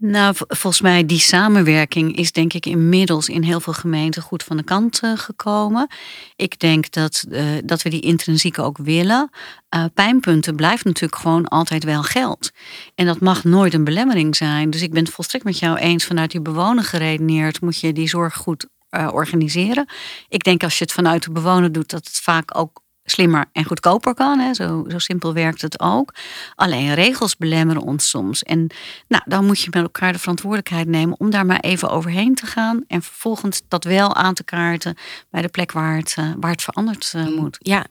Nou, 0.00 0.34
volgens 0.36 0.80
mij 0.82 1.06
die 1.06 1.18
samenwerking 1.18 2.16
is 2.16 2.32
denk 2.32 2.52
ik 2.52 2.66
inmiddels 2.66 3.28
in 3.28 3.42
heel 3.42 3.60
veel 3.60 3.72
gemeenten 3.72 4.22
goed 4.22 4.42
van 4.42 4.56
de 4.56 4.62
kant 4.62 5.02
uh, 5.04 5.16
gekomen. 5.16 5.88
Ik 6.36 6.58
denk 6.58 6.90
dat, 6.92 7.24
uh, 7.28 7.42
dat 7.64 7.82
we 7.82 7.90
die 7.90 8.00
intrinsiek 8.00 8.58
ook 8.58 8.78
willen. 8.78 9.30
Uh, 9.76 9.84
pijnpunten 9.94 10.56
blijft 10.56 10.84
natuurlijk 10.84 11.20
gewoon 11.20 11.48
altijd 11.48 11.84
wel 11.84 12.02
geld. 12.02 12.50
En 12.94 13.06
dat 13.06 13.20
mag 13.20 13.44
nooit 13.44 13.74
een 13.74 13.84
belemmering 13.84 14.36
zijn. 14.36 14.70
Dus 14.70 14.82
ik 14.82 14.92
ben 14.92 15.04
het 15.04 15.12
volstrekt 15.12 15.44
met 15.44 15.58
jou 15.58 15.76
eens 15.76 16.04
vanuit 16.04 16.30
die 16.30 16.40
bewoner 16.40 16.84
geredeneerd 16.84 17.60
moet 17.60 17.80
je 17.80 17.92
die 17.92 18.08
zorg 18.08 18.34
goed 18.36 18.66
organiseren. 18.90 19.88
Ik 20.28 20.44
denk 20.44 20.62
als 20.62 20.78
je 20.78 20.84
het 20.84 20.92
vanuit 20.92 21.22
de 21.22 21.30
bewoner 21.30 21.72
doet, 21.72 21.90
dat 21.90 22.06
het 22.06 22.16
vaak 22.16 22.58
ook 22.58 22.82
slimmer 23.10 23.44
en 23.52 23.64
goedkoper 23.64 24.14
kan. 24.14 24.38
Hè. 24.38 24.54
Zo, 24.54 24.84
zo 24.88 24.98
simpel 24.98 25.32
werkt 25.32 25.62
het 25.62 25.80
ook. 25.80 26.14
Alleen 26.54 26.94
regels 26.94 27.36
belemmeren 27.36 27.82
ons 27.82 28.08
soms. 28.08 28.42
En 28.42 28.70
nou, 29.08 29.22
dan 29.26 29.46
moet 29.46 29.60
je 29.60 29.70
met 29.70 29.82
elkaar 29.82 30.12
de 30.12 30.18
verantwoordelijkheid 30.18 30.88
nemen 30.88 31.20
om 31.20 31.30
daar 31.30 31.46
maar 31.46 31.60
even 31.60 31.90
overheen 31.90 32.34
te 32.34 32.46
gaan. 32.46 32.84
En 32.86 33.02
vervolgens 33.02 33.62
dat 33.68 33.84
wel 33.84 34.14
aan 34.14 34.34
te 34.34 34.44
kaarten 34.44 34.94
bij 35.30 35.42
de 35.42 35.48
plek 35.48 35.72
waar 35.72 35.96
het, 35.96 36.16
uh, 36.18 36.30
waar 36.40 36.50
het 36.50 36.62
veranderd 36.62 37.12
uh, 37.16 37.36
moet. 37.36 37.56
Ja, 37.58 37.86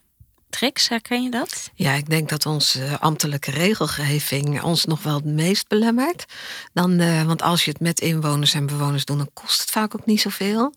Trix, 0.50 0.90
herken 0.90 1.24
je 1.24 1.30
dat? 1.30 1.72
Ja, 1.74 1.94
ik 1.94 2.10
denk 2.10 2.30
dat 2.30 2.46
onze 2.46 3.00
ambtelijke 3.00 3.52
regelgeving 3.52 4.62
ons 4.62 4.86
nog 4.86 5.04
wel 5.04 5.16
het 5.16 5.26
meest 5.26 5.68
belemmert. 5.68 6.26
Dan, 6.74 7.02
uh, 7.02 7.24
want 7.24 7.42
als 7.42 7.66
je 7.66 7.72
het 7.72 7.80
met 7.80 8.00
inwoners 8.00 8.54
en 8.54 8.66
bewoners 8.66 9.06
doet, 9.06 9.18
dan 9.18 9.30
kost 9.34 9.62
het 9.62 9.70
vaak 9.70 9.96
ook 9.96 10.06
niet 10.06 10.22
zoveel. 10.22 10.74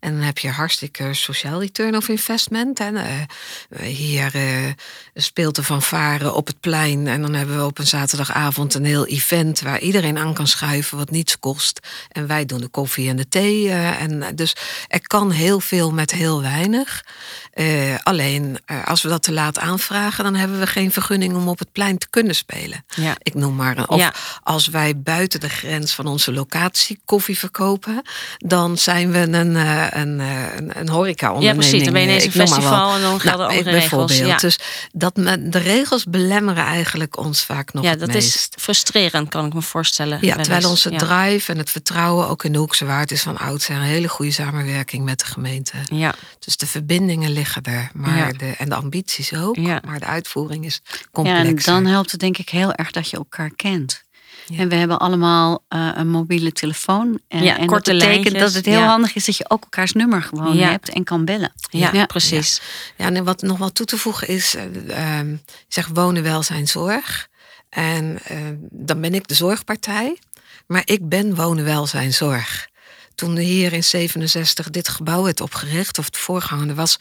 En 0.00 0.12
dan 0.12 0.20
heb 0.20 0.38
je 0.38 0.48
hartstikke 0.48 1.14
sociaal 1.14 1.60
return 1.60 1.96
of 1.96 2.08
investment. 2.08 2.80
En 2.80 2.94
uh, 2.94 3.86
hier 3.86 4.36
uh, 4.36 4.70
speelt 5.14 5.54
de 5.54 5.64
fanfare 5.64 6.32
op 6.32 6.46
het 6.46 6.60
plein. 6.60 7.06
En 7.06 7.22
dan 7.22 7.34
hebben 7.34 7.56
we 7.56 7.64
op 7.64 7.78
een 7.78 7.86
zaterdagavond 7.86 8.74
een 8.74 8.84
heel 8.84 9.06
event 9.06 9.60
waar 9.60 9.80
iedereen 9.80 10.18
aan 10.18 10.34
kan 10.34 10.46
schuiven 10.46 10.98
wat 10.98 11.10
niets 11.10 11.38
kost. 11.38 11.80
En 12.08 12.26
wij 12.26 12.46
doen 12.46 12.60
de 12.60 12.68
koffie 12.68 13.08
en 13.08 13.16
de 13.16 13.28
thee. 13.28 13.70
en 13.70 14.36
dus 14.36 14.56
er 14.88 15.06
kan 15.06 15.30
heel 15.30 15.60
veel 15.60 15.92
met 15.92 16.10
heel 16.10 16.42
weinig. 16.42 17.04
alleen 18.02 18.58
als 18.84 19.02
we 19.02 19.11
dat 19.12 19.22
te 19.22 19.32
laat 19.32 19.58
aanvragen, 19.58 20.24
dan 20.24 20.34
hebben 20.34 20.58
we 20.58 20.66
geen 20.66 20.92
vergunning 20.92 21.34
om 21.34 21.48
op 21.48 21.58
het 21.58 21.72
plein 21.72 21.98
te 21.98 22.06
kunnen 22.10 22.34
spelen. 22.34 22.84
Ja. 22.94 23.14
Ik 23.22 23.34
noem 23.34 23.56
maar 23.56 23.78
een. 23.78 23.88
Of 23.88 23.98
ja. 23.98 24.12
als 24.42 24.66
wij 24.66 24.98
buiten 24.98 25.40
de 25.40 25.48
grens 25.48 25.92
van 25.92 26.06
onze 26.06 26.32
locatie 26.32 27.00
koffie 27.04 27.38
verkopen, 27.38 28.02
dan 28.38 28.78
zijn 28.78 29.10
we 29.12 29.18
een, 29.18 29.56
eh, 29.56 29.86
een, 29.90 30.20
eh, 30.20 30.56
een, 30.56 30.78
een 30.78 30.88
horeca-onderneming. 30.88 31.64
Ja, 31.64 31.70
precies. 31.70 31.84
Dan 31.84 31.92
ben 31.92 32.02
je 32.02 32.08
ineens 32.08 32.24
een 32.24 32.32
festival 32.32 32.94
en 32.94 33.00
dan 33.00 33.20
gelden 33.20 33.46
nou, 33.46 33.58
andere 33.58 33.78
regels. 33.78 34.18
Ja. 34.18 34.36
Dus 34.36 34.58
dat, 34.92 35.14
de 35.14 35.58
regels 35.58 36.04
belemmeren 36.04 36.64
eigenlijk 36.64 37.18
ons 37.18 37.42
vaak 37.42 37.72
nog 37.72 37.84
Ja, 37.84 37.96
dat 37.96 38.14
is 38.14 38.48
frustrerend, 38.58 39.28
kan 39.28 39.46
ik 39.46 39.54
me 39.54 39.62
voorstellen. 39.62 40.18
Ja, 40.20 40.36
terwijl 40.36 40.68
onze 40.68 40.90
drive 40.90 41.52
en 41.52 41.58
het 41.58 41.70
vertrouwen 41.70 42.28
ook 42.28 42.44
in 42.44 42.52
de 42.52 42.58
Hoekse 42.58 42.84
Waard 42.84 43.10
is 43.10 43.22
van 43.22 43.38
oudsher 43.38 43.76
een 43.76 43.82
hele 43.82 44.08
goede 44.08 44.32
samenwerking 44.32 45.04
met 45.04 45.18
de 45.18 45.24
gemeente. 45.24 45.76
Ja. 45.84 46.14
Dus 46.38 46.56
de 46.56 46.66
verbindingen 46.66 47.30
liggen 47.30 47.62
er, 47.62 47.90
maar 47.94 48.32
de, 48.32 48.54
en 48.58 48.68
de 48.68 48.74
ambities 49.02 49.34
ook. 49.34 49.84
Maar 49.84 49.98
de 49.98 50.06
uitvoering 50.06 50.64
is 50.64 50.80
complex. 51.12 51.64
Ja, 51.64 51.72
en 51.74 51.82
dan 51.82 51.92
helpt 51.92 52.10
het 52.10 52.20
denk 52.20 52.38
ik 52.38 52.48
heel 52.48 52.72
erg 52.72 52.90
dat 52.90 53.10
je 53.10 53.16
elkaar 53.16 53.50
kent. 53.56 54.02
En 54.56 54.68
we 54.68 54.74
hebben 54.74 54.98
allemaal 54.98 55.64
uh, 55.68 55.90
een 55.94 56.08
mobiele 56.08 56.52
telefoon. 56.52 57.20
En, 57.28 57.42
ja, 57.42 57.58
en 57.58 57.66
korte 57.66 57.90
dat 57.90 58.00
betekent 58.00 58.24
lijntjes, 58.24 58.42
dat 58.42 58.54
het 58.54 58.64
heel 58.64 58.80
ja. 58.80 58.86
handig 58.86 59.14
is 59.14 59.24
dat 59.24 59.36
je 59.36 59.50
ook 59.50 59.62
elkaars 59.62 59.92
nummer 59.92 60.22
gewoon 60.22 60.56
Ja. 60.56 60.70
hebt 60.70 60.88
en 60.88 61.04
kan 61.04 61.24
bellen. 61.24 61.52
Ja, 61.70 62.06
precies. 62.06 62.60
Ja, 62.96 63.12
en 63.12 63.24
wat 63.24 63.42
nog 63.42 63.58
wel 63.58 63.72
toe 63.72 63.86
te 63.86 63.96
voegen 63.96 64.28
is, 64.28 64.54
eh, 64.54 65.18
ehm, 65.18 65.32
ik 65.32 65.64
zeg 65.68 65.86
wonen, 65.86 66.22
welzijn, 66.22 66.68
zorg. 66.68 67.28
En 67.68 68.18
eh, 68.24 68.36
dan 68.70 69.00
ben 69.00 69.14
ik 69.14 69.28
de 69.28 69.34
zorgpartij, 69.34 70.18
maar 70.66 70.82
ik 70.84 71.08
ben 71.08 71.34
wonen, 71.34 71.64
welzijn, 71.64 72.12
zorg. 72.12 72.68
Toen 73.22 73.36
hier 73.36 73.72
in 73.72 73.84
67 73.84 74.70
dit 74.70 74.88
gebouw 74.88 75.22
werd 75.22 75.40
opgericht, 75.40 75.98
of 75.98 76.04
het 76.04 76.16
voorgaande 76.16 76.74
was, 76.74 76.96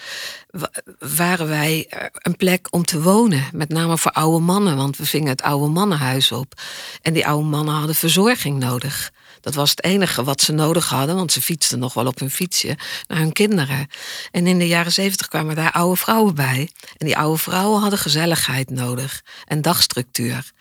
wa- 0.49 0.71
waren 0.99 1.47
wij 1.47 1.87
een 2.13 2.35
plek 2.35 2.67
om 2.69 2.85
te 2.85 3.01
wonen. 3.01 3.45
Met 3.53 3.69
name 3.69 3.97
voor 3.97 4.11
oude 4.11 4.39
mannen, 4.39 4.75
want 4.75 4.97
we 4.97 5.05
vingen 5.05 5.29
het 5.29 5.41
oude 5.41 5.67
mannenhuis 5.67 6.31
op. 6.31 6.53
En 7.01 7.13
die 7.13 7.27
oude 7.27 7.47
mannen 7.47 7.73
hadden 7.75 7.95
verzorging 7.95 8.59
nodig. 8.59 9.11
Dat 9.41 9.53
was 9.53 9.69
het 9.69 9.83
enige 9.83 10.23
wat 10.23 10.41
ze 10.41 10.51
nodig 10.51 10.89
hadden, 10.89 11.15
want 11.15 11.31
ze 11.31 11.41
fietsten 11.41 11.79
nog 11.79 11.93
wel 11.93 12.05
op 12.05 12.19
hun 12.19 12.31
fietsje 12.31 12.77
naar 13.07 13.17
hun 13.17 13.31
kinderen. 13.31 13.87
En 14.31 14.47
in 14.47 14.59
de 14.59 14.67
jaren 14.67 14.91
zeventig 14.91 15.27
kwamen 15.27 15.55
daar 15.55 15.71
oude 15.71 15.95
vrouwen 15.95 16.35
bij. 16.35 16.69
En 16.97 17.05
die 17.05 17.17
oude 17.17 17.37
vrouwen 17.37 17.81
hadden 17.81 17.99
gezelligheid 17.99 18.69
nodig 18.69 19.21
en 19.45 19.61
dagstructuur. 19.61 20.51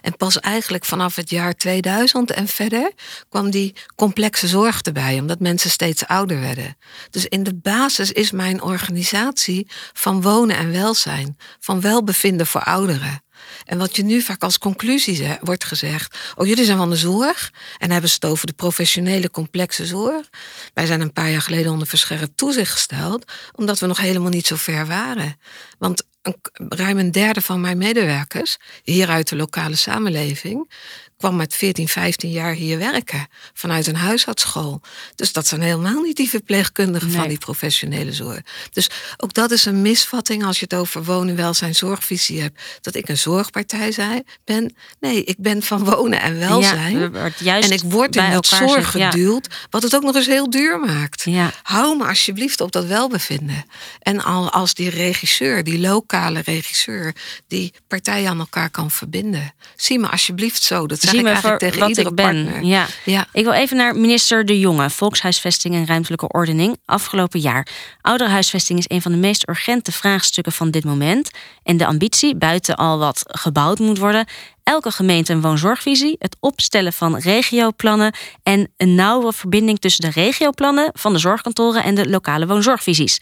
En 0.00 0.16
pas 0.16 0.40
eigenlijk 0.40 0.84
vanaf 0.84 1.16
het 1.16 1.30
jaar 1.30 1.54
2000 1.54 2.30
en 2.30 2.48
verder 2.48 2.92
kwam 3.28 3.50
die 3.50 3.74
complexe 3.94 4.48
zorg 4.48 4.80
erbij, 4.80 5.18
omdat 5.18 5.40
mensen 5.40 5.70
steeds 5.70 6.06
ouder 6.06 6.40
werden. 6.40 6.76
Dus 7.10 7.26
in 7.26 7.42
de 7.42 7.54
basis 7.54 8.12
is 8.12 8.30
mijn 8.30 8.62
organisatie 8.62 9.68
van 9.92 10.22
wonen 10.22 10.56
en 10.56 10.72
welzijn, 10.72 11.36
van 11.60 11.80
welbevinden 11.80 12.46
voor 12.46 12.62
ouderen. 12.62 13.24
En 13.64 13.78
wat 13.78 13.96
je 13.96 14.04
nu 14.04 14.20
vaak 14.20 14.42
als 14.42 14.58
conclusie 14.58 15.28
wordt 15.40 15.64
gezegd: 15.64 16.18
Oh, 16.34 16.46
jullie 16.46 16.64
zijn 16.64 16.78
van 16.78 16.90
de 16.90 16.96
zorg. 16.96 17.52
En 17.78 17.90
hebben 17.90 18.10
het 18.10 18.24
over 18.24 18.46
de 18.46 18.52
professionele 18.52 19.30
complexe 19.30 19.86
zorg. 19.86 20.28
Wij 20.74 20.86
zijn 20.86 21.00
een 21.00 21.12
paar 21.12 21.30
jaar 21.30 21.42
geleden 21.42 21.72
onder 21.72 21.86
verscherpt 21.86 22.36
toezicht 22.36 22.72
gesteld, 22.72 23.32
omdat 23.52 23.78
we 23.78 23.86
nog 23.86 23.98
helemaal 23.98 24.30
niet 24.30 24.46
zo 24.46 24.56
ver 24.56 24.86
waren. 24.86 25.38
Want 25.78 26.04
een, 26.26 26.36
ruim 26.68 26.98
een 26.98 27.12
derde 27.12 27.40
van 27.40 27.60
mijn 27.60 27.78
medewerkers, 27.78 28.56
hier 28.82 29.08
uit 29.08 29.28
de 29.28 29.36
lokale 29.36 29.76
samenleving, 29.76 30.68
kwam 31.16 31.36
met 31.36 31.54
14, 31.54 31.88
15 31.88 32.30
jaar 32.30 32.52
hier 32.52 32.78
werken 32.78 33.26
vanuit 33.52 33.86
een 33.86 33.96
huisartsschool. 33.96 34.80
Dus 35.14 35.32
dat 35.32 35.46
zijn 35.46 35.60
helemaal 35.60 36.02
niet 36.02 36.16
die 36.16 36.28
verpleegkundigen 36.28 37.10
van 37.10 37.28
die 37.28 37.38
professionele 37.38 38.12
zorg. 38.12 38.40
Dus 38.72 38.90
ook 39.16 39.34
dat 39.34 39.50
is 39.50 39.64
een 39.64 39.82
misvatting 39.82 40.44
als 40.44 40.58
je 40.58 40.66
het 40.68 40.78
over 40.78 41.04
wonen, 41.04 41.36
welzijn, 41.36 41.74
zorgvisie 41.74 42.40
hebt. 42.40 42.60
Dat 42.80 42.94
ik 42.94 43.08
een 43.08 43.18
zorgpartij 43.18 44.24
ben. 44.44 44.74
Nee, 45.00 45.24
ik 45.24 45.36
ben 45.38 45.62
van 45.62 45.84
wonen 45.84 46.20
en 46.20 46.38
welzijn. 46.38 46.98
Ja, 47.12 47.30
juist 47.38 47.70
en 47.70 47.76
ik 47.76 47.82
word 47.84 48.16
in 48.16 48.30
dat 48.30 48.46
zorg 48.46 48.96
ja. 48.96 49.10
geduwd, 49.10 49.48
wat 49.70 49.82
het 49.82 49.94
ook 49.94 50.02
nog 50.02 50.14
eens 50.14 50.26
heel 50.26 50.50
duur 50.50 50.80
maakt. 50.80 51.22
Ja. 51.22 51.52
Hou 51.62 51.96
me 51.96 52.06
alsjeblieft 52.06 52.60
op 52.60 52.72
dat 52.72 52.86
welbevinden. 52.86 53.64
En 53.98 54.24
al 54.24 54.50
als 54.50 54.74
die 54.74 54.90
regisseur, 54.90 55.64
die 55.64 55.78
lokale 56.16 56.40
regisseur, 56.44 57.14
die 57.48 57.72
partijen 57.88 58.30
aan 58.30 58.38
elkaar 58.38 58.70
kan 58.70 58.90
verbinden. 58.90 59.54
Zie 59.76 59.98
me 59.98 60.08
alsjeblieft 60.08 60.62
zo. 60.62 60.86
Dat 60.86 61.00
zeg 61.00 61.10
Zie 61.10 61.18
ik 61.18 61.26
eigenlijk 61.26 61.58
tegen 61.58 61.78
wat 61.80 61.88
iedere 61.88 62.08
ik 62.08 62.14
ben. 62.14 62.24
partner. 62.24 62.64
Ja. 62.64 62.86
Ja. 63.04 63.26
Ik 63.32 63.44
wil 63.44 63.52
even 63.52 63.76
naar 63.76 63.96
minister 63.96 64.44
De 64.44 64.58
Jonge, 64.58 64.90
Volkshuisvesting 64.90 65.74
en 65.74 65.86
Ruimtelijke 65.86 66.28
Ordening. 66.28 66.76
Afgelopen 66.84 67.40
jaar. 67.40 67.66
Ouderhuisvesting 68.00 68.78
is 68.78 68.84
een 68.88 69.02
van 69.02 69.12
de 69.12 69.18
meest 69.18 69.48
urgente 69.48 69.92
vraagstukken 69.92 70.52
van 70.52 70.70
dit 70.70 70.84
moment. 70.84 71.30
En 71.62 71.76
de 71.76 71.86
ambitie, 71.86 72.36
buiten 72.36 72.76
al 72.76 72.98
wat 72.98 73.22
gebouwd 73.26 73.78
moet 73.78 73.98
worden, 73.98 74.26
elke 74.62 74.90
gemeente 74.90 75.32
een 75.32 75.40
woonzorgvisie, 75.40 76.16
het 76.18 76.36
opstellen 76.40 76.92
van 76.92 77.16
regioplannen 77.16 78.14
en 78.42 78.72
een 78.76 78.94
nauwe 78.94 79.32
verbinding 79.32 79.78
tussen 79.78 80.04
de 80.04 80.20
regioplannen 80.20 80.90
van 80.92 81.12
de 81.12 81.18
zorgkantoren 81.18 81.84
en 81.84 81.94
de 81.94 82.08
lokale 82.08 82.46
woonzorgvisies. 82.46 83.20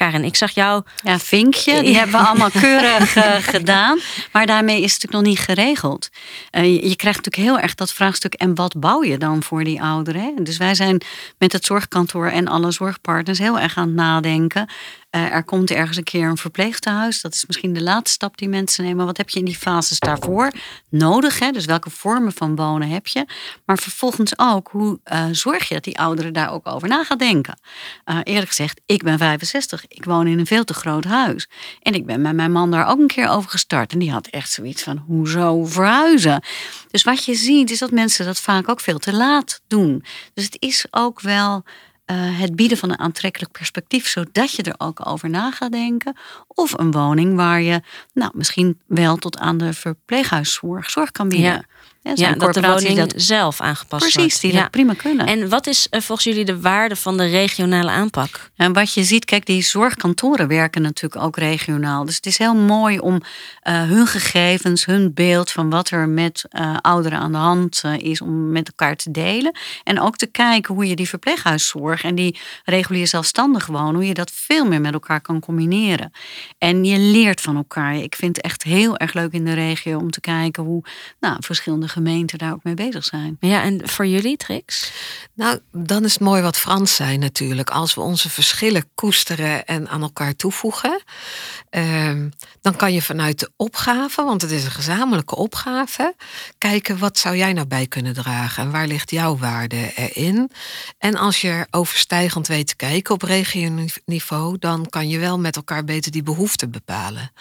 Karen, 0.00 0.24
ik 0.24 0.36
zag 0.36 0.50
jou. 0.50 0.82
Ja, 1.02 1.18
vinkje, 1.18 1.82
die 1.82 1.96
hebben 1.96 2.20
we 2.20 2.26
allemaal 2.26 2.50
keurig 2.50 3.16
eh, 3.16 3.34
gedaan. 3.54 3.98
Maar 4.32 4.46
daarmee 4.46 4.82
is 4.82 4.92
het 4.92 5.02
natuurlijk 5.02 5.22
nog 5.22 5.34
niet 5.34 5.58
geregeld. 5.58 6.10
Eh, 6.50 6.64
je, 6.64 6.88
je 6.88 6.96
krijgt 6.96 7.24
natuurlijk 7.24 7.52
heel 7.52 7.62
erg 7.62 7.74
dat 7.74 7.92
vraagstuk... 7.92 8.34
en 8.34 8.54
wat 8.54 8.80
bouw 8.80 9.02
je 9.02 9.18
dan 9.18 9.42
voor 9.42 9.64
die 9.64 9.82
ouderen? 9.82 10.22
Hè? 10.22 10.42
Dus 10.42 10.56
wij 10.56 10.74
zijn 10.74 11.00
met 11.38 11.52
het 11.52 11.64
zorgkantoor 11.64 12.26
en 12.26 12.48
alle 12.48 12.70
zorgpartners... 12.70 13.38
heel 13.38 13.58
erg 13.58 13.76
aan 13.76 13.86
het 13.86 13.96
nadenken. 13.96 14.68
Eh, 15.10 15.34
er 15.34 15.44
komt 15.44 15.70
ergens 15.70 15.96
een 15.96 16.04
keer 16.04 16.28
een 16.28 16.36
verpleegtehuis. 16.36 17.20
Dat 17.20 17.34
is 17.34 17.46
misschien 17.46 17.72
de 17.72 17.82
laatste 17.82 18.10
stap 18.10 18.36
die 18.36 18.48
mensen 18.48 18.84
nemen. 18.84 19.06
Wat 19.06 19.16
heb 19.16 19.28
je 19.28 19.38
in 19.38 19.44
die 19.44 19.56
fases 19.56 19.98
daarvoor 19.98 20.52
nodig? 20.88 21.38
Hè? 21.38 21.50
Dus 21.50 21.64
welke 21.64 21.90
vormen 21.90 22.32
van 22.32 22.56
wonen 22.56 22.88
heb 22.88 23.06
je? 23.06 23.26
Maar 23.64 23.78
vervolgens 23.78 24.38
ook, 24.38 24.68
hoe 24.68 25.00
eh, 25.04 25.26
zorg 25.30 25.68
je 25.68 25.74
dat 25.74 25.84
die 25.84 25.98
ouderen 25.98 26.32
daar 26.32 26.52
ook 26.52 26.66
over 26.66 26.88
na 26.88 27.04
gaan 27.04 27.18
denken? 27.18 27.58
Eh, 28.04 28.18
eerlijk 28.22 28.48
gezegd, 28.48 28.80
ik 28.86 29.02
ben 29.02 29.18
65. 29.18 29.84
Ik 29.88 30.04
woon 30.04 30.26
in 30.26 30.38
een 30.38 30.46
veel 30.46 30.64
te 30.64 30.74
groot 30.74 31.04
huis. 31.04 31.48
En 31.82 31.94
ik 31.94 32.06
ben 32.06 32.20
met 32.20 32.34
mijn 32.34 32.52
man 32.52 32.70
daar 32.70 32.86
ook 32.86 32.98
een 32.98 33.06
keer 33.06 33.28
over 33.28 33.50
gestart. 33.50 33.92
En 33.92 33.98
die 33.98 34.10
had 34.10 34.26
echt 34.26 34.50
zoiets 34.50 34.82
van, 34.82 35.04
hoezo 35.06 35.64
verhuizen? 35.64 36.42
Dus 36.90 37.02
wat 37.02 37.24
je 37.24 37.34
ziet, 37.34 37.70
is 37.70 37.78
dat 37.78 37.90
mensen 37.90 38.24
dat 38.24 38.40
vaak 38.40 38.68
ook 38.68 38.80
veel 38.80 38.98
te 38.98 39.12
laat 39.12 39.60
doen. 39.66 40.04
Dus 40.34 40.44
het 40.44 40.56
is 40.58 40.86
ook 40.90 41.20
wel 41.20 41.64
eh, 42.10 42.16
het 42.40 42.56
bieden 42.56 42.78
van 42.78 42.90
een 42.90 42.98
aantrekkelijk 42.98 43.52
perspectief, 43.52 44.06
zodat 44.06 44.52
je 44.52 44.62
er 44.62 44.74
ook 44.78 45.06
over 45.06 45.30
na 45.30 45.50
gaat 45.50 45.72
denken. 45.72 46.16
Of 46.46 46.78
een 46.78 46.90
woning 46.90 47.36
waar 47.36 47.60
je 47.60 47.80
nou, 48.12 48.30
misschien 48.34 48.80
wel 48.86 49.16
tot 49.16 49.38
aan 49.38 49.58
de 49.58 49.72
verpleeghuiszorg 49.72 50.90
zorg 50.90 51.10
kan 51.10 51.28
bieden. 51.28 51.66
Er 52.02 52.18
Ja, 52.18 52.32
dat 52.32 52.54
de 52.54 52.60
woning 52.60 52.96
dat 52.96 53.12
zelf 53.16 53.60
aangepast 53.60 54.02
precies, 54.02 54.16
wordt. 54.16 54.40
die 54.40 54.52
Ja. 54.52 54.60
dat 54.60 54.70
prima 54.70 54.94
kunnen. 54.94 55.26
En 55.26 55.48
wat 55.48 55.66
is 55.66 55.88
eh, 55.88 56.00
volgens 56.00 56.26
jullie 56.28 56.44
de 56.44 56.60
waarde 56.60 56.96
van 56.96 57.16
de 57.16 57.26
regionale 57.26 57.90
aanpak? 57.90 58.50
En 58.56 58.72
wat 58.72 58.94
je 58.94 59.04
ziet, 59.04 59.24
kijk, 59.24 59.46
die 59.46 59.62
zorgkantoren 59.62 60.48
werken 60.48 60.82
natuurlijk 60.82 61.22
ook 61.22 61.36
regionaal. 61.36 62.04
Dus 62.04 62.16
het 62.16 62.26
is 62.26 62.38
heel 62.38 62.54
mooi 62.54 62.98
om 62.98 63.20
eh, 63.60 63.82
hun 63.82 64.06
gegevens, 64.06 64.84
hun 64.84 65.14
beeld 65.14 65.50
van 65.50 65.70
wat 65.70 65.90
er 65.90 66.08
met 66.08 66.44
eh, 66.48 66.76
ouderen 66.80 67.18
aan 67.18 67.32
de 67.32 67.38
hand 67.38 67.82
is, 67.96 68.20
om 68.20 68.52
met 68.52 68.66
elkaar 68.66 68.96
te 68.96 69.10
delen. 69.10 69.58
En 69.84 70.00
ook 70.00 70.16
te 70.16 70.26
kijken 70.26 70.74
hoe 70.74 70.86
je 70.86 70.96
die 70.96 71.08
verpleeghuiszorg 71.08 72.02
en 72.02 72.14
die 72.14 72.38
regulier 72.64 73.06
zelfstandig 73.06 73.66
wonen, 73.66 73.94
hoe 73.94 74.06
je 74.06 74.14
dat 74.14 74.30
veel 74.34 74.64
meer 74.66 74.80
met 74.80 74.92
elkaar 74.92 75.20
kan 75.20 75.40
combineren. 75.40 76.12
En 76.58 76.84
je 76.84 76.98
leert 76.98 77.40
van 77.40 77.56
elkaar. 77.56 77.96
Ik 77.96 78.14
vind 78.14 78.36
het 78.36 78.44
echt 78.44 78.62
heel 78.62 78.96
erg 78.96 79.12
leuk 79.12 79.32
in 79.32 79.44
de 79.44 79.54
regio 79.54 79.98
om 79.98 80.10
te 80.10 80.20
kijken 80.20 80.62
hoe 80.62 80.82
nou, 81.20 81.36
verschillende 81.40 81.88
gemeenten 81.90 82.38
daar 82.38 82.52
ook 82.52 82.64
mee 82.64 82.74
bezig 82.74 83.04
zijn. 83.04 83.36
Ja, 83.40 83.62
en 83.62 83.88
voor 83.88 84.06
jullie, 84.06 84.36
Trix? 84.36 84.92
Nou, 85.34 85.58
dan 85.72 86.04
is 86.04 86.12
het 86.12 86.22
mooi 86.22 86.42
wat 86.42 86.56
Frans 86.56 86.94
zei 86.94 87.18
natuurlijk. 87.18 87.70
Als 87.70 87.94
we 87.94 88.00
onze 88.00 88.30
verschillen 88.30 88.90
koesteren 88.94 89.66
en 89.66 89.88
aan 89.88 90.02
elkaar 90.02 90.36
toevoegen, 90.36 91.02
ehm, 91.70 92.28
dan 92.60 92.76
kan 92.76 92.92
je 92.92 93.02
vanuit 93.02 93.38
de 93.38 93.50
opgave, 93.56 94.24
want 94.24 94.42
het 94.42 94.50
is 94.50 94.64
een 94.64 94.70
gezamenlijke 94.70 95.36
opgave, 95.36 96.14
kijken 96.58 96.98
wat 96.98 97.18
zou 97.18 97.36
jij 97.36 97.52
nou 97.52 97.66
bij 97.66 97.86
kunnen 97.86 98.14
dragen 98.14 98.62
en 98.62 98.70
waar 98.70 98.86
ligt 98.86 99.10
jouw 99.10 99.36
waarde 99.36 99.92
erin. 99.94 100.50
En 100.98 101.16
als 101.16 101.40
je 101.40 101.48
er 101.48 101.66
overstijgend 101.70 102.46
weet 102.46 102.66
te 102.66 102.76
kijken 102.76 103.14
op 103.14 103.22
regioniveau, 103.22 104.58
dan 104.58 104.86
kan 104.88 105.08
je 105.08 105.18
wel 105.18 105.38
met 105.38 105.56
elkaar 105.56 105.84
beter 105.84 106.12
die 106.12 106.22
behoeften 106.22 106.70
bepalen. 106.70 107.32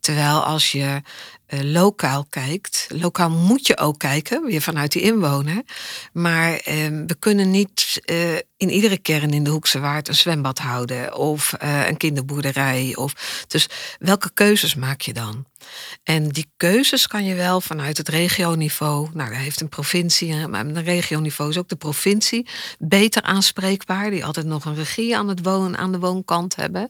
Terwijl 0.00 0.44
als 0.44 0.72
je 0.72 1.02
lokaal 1.60 2.26
kijkt, 2.30 2.86
lokaal 2.88 3.30
moet 3.30 3.66
je 3.66 3.78
ook 3.78 3.98
kijken, 3.98 4.44
weer 4.44 4.60
vanuit 4.60 4.92
die 4.92 5.02
inwoner. 5.02 5.62
Maar 6.12 6.52
uh, 6.52 6.62
we 7.06 7.16
kunnen 7.18 7.50
niet 7.50 8.00
uh, 8.10 8.34
in 8.34 8.70
iedere 8.70 8.98
kern 8.98 9.30
in 9.30 9.44
de 9.44 9.50
Hoekse 9.50 9.80
Waard 9.80 10.08
een 10.08 10.14
zwembad 10.14 10.58
houden 10.58 11.16
of 11.16 11.54
uh, 11.62 11.88
een 11.88 11.96
kinderboerderij. 11.96 12.92
Of, 12.94 13.44
dus 13.46 13.66
welke 13.98 14.30
keuzes 14.34 14.74
maak 14.74 15.00
je 15.00 15.12
dan? 15.12 15.44
En 16.02 16.28
die 16.28 16.52
keuzes 16.56 17.06
kan 17.06 17.24
je 17.24 17.34
wel 17.34 17.60
vanuit 17.60 17.96
het 17.96 18.08
regioniveau, 18.08 19.08
nou, 19.12 19.30
daar 19.30 19.40
heeft 19.40 19.60
een 19.60 19.68
provincie, 19.68 20.46
maar 20.48 20.66
een 20.66 20.84
regioniveau 20.84 21.50
is 21.50 21.58
ook 21.58 21.68
de 21.68 21.76
provincie 21.76 22.48
beter 22.78 23.22
aanspreekbaar, 23.22 24.10
die 24.10 24.24
altijd 24.24 24.46
nog 24.46 24.64
een 24.64 24.74
regie 24.74 25.16
aan, 25.16 25.28
het 25.28 25.42
wonen, 25.42 25.78
aan 25.78 25.92
de 25.92 25.98
woonkant 25.98 26.56
hebben, 26.56 26.86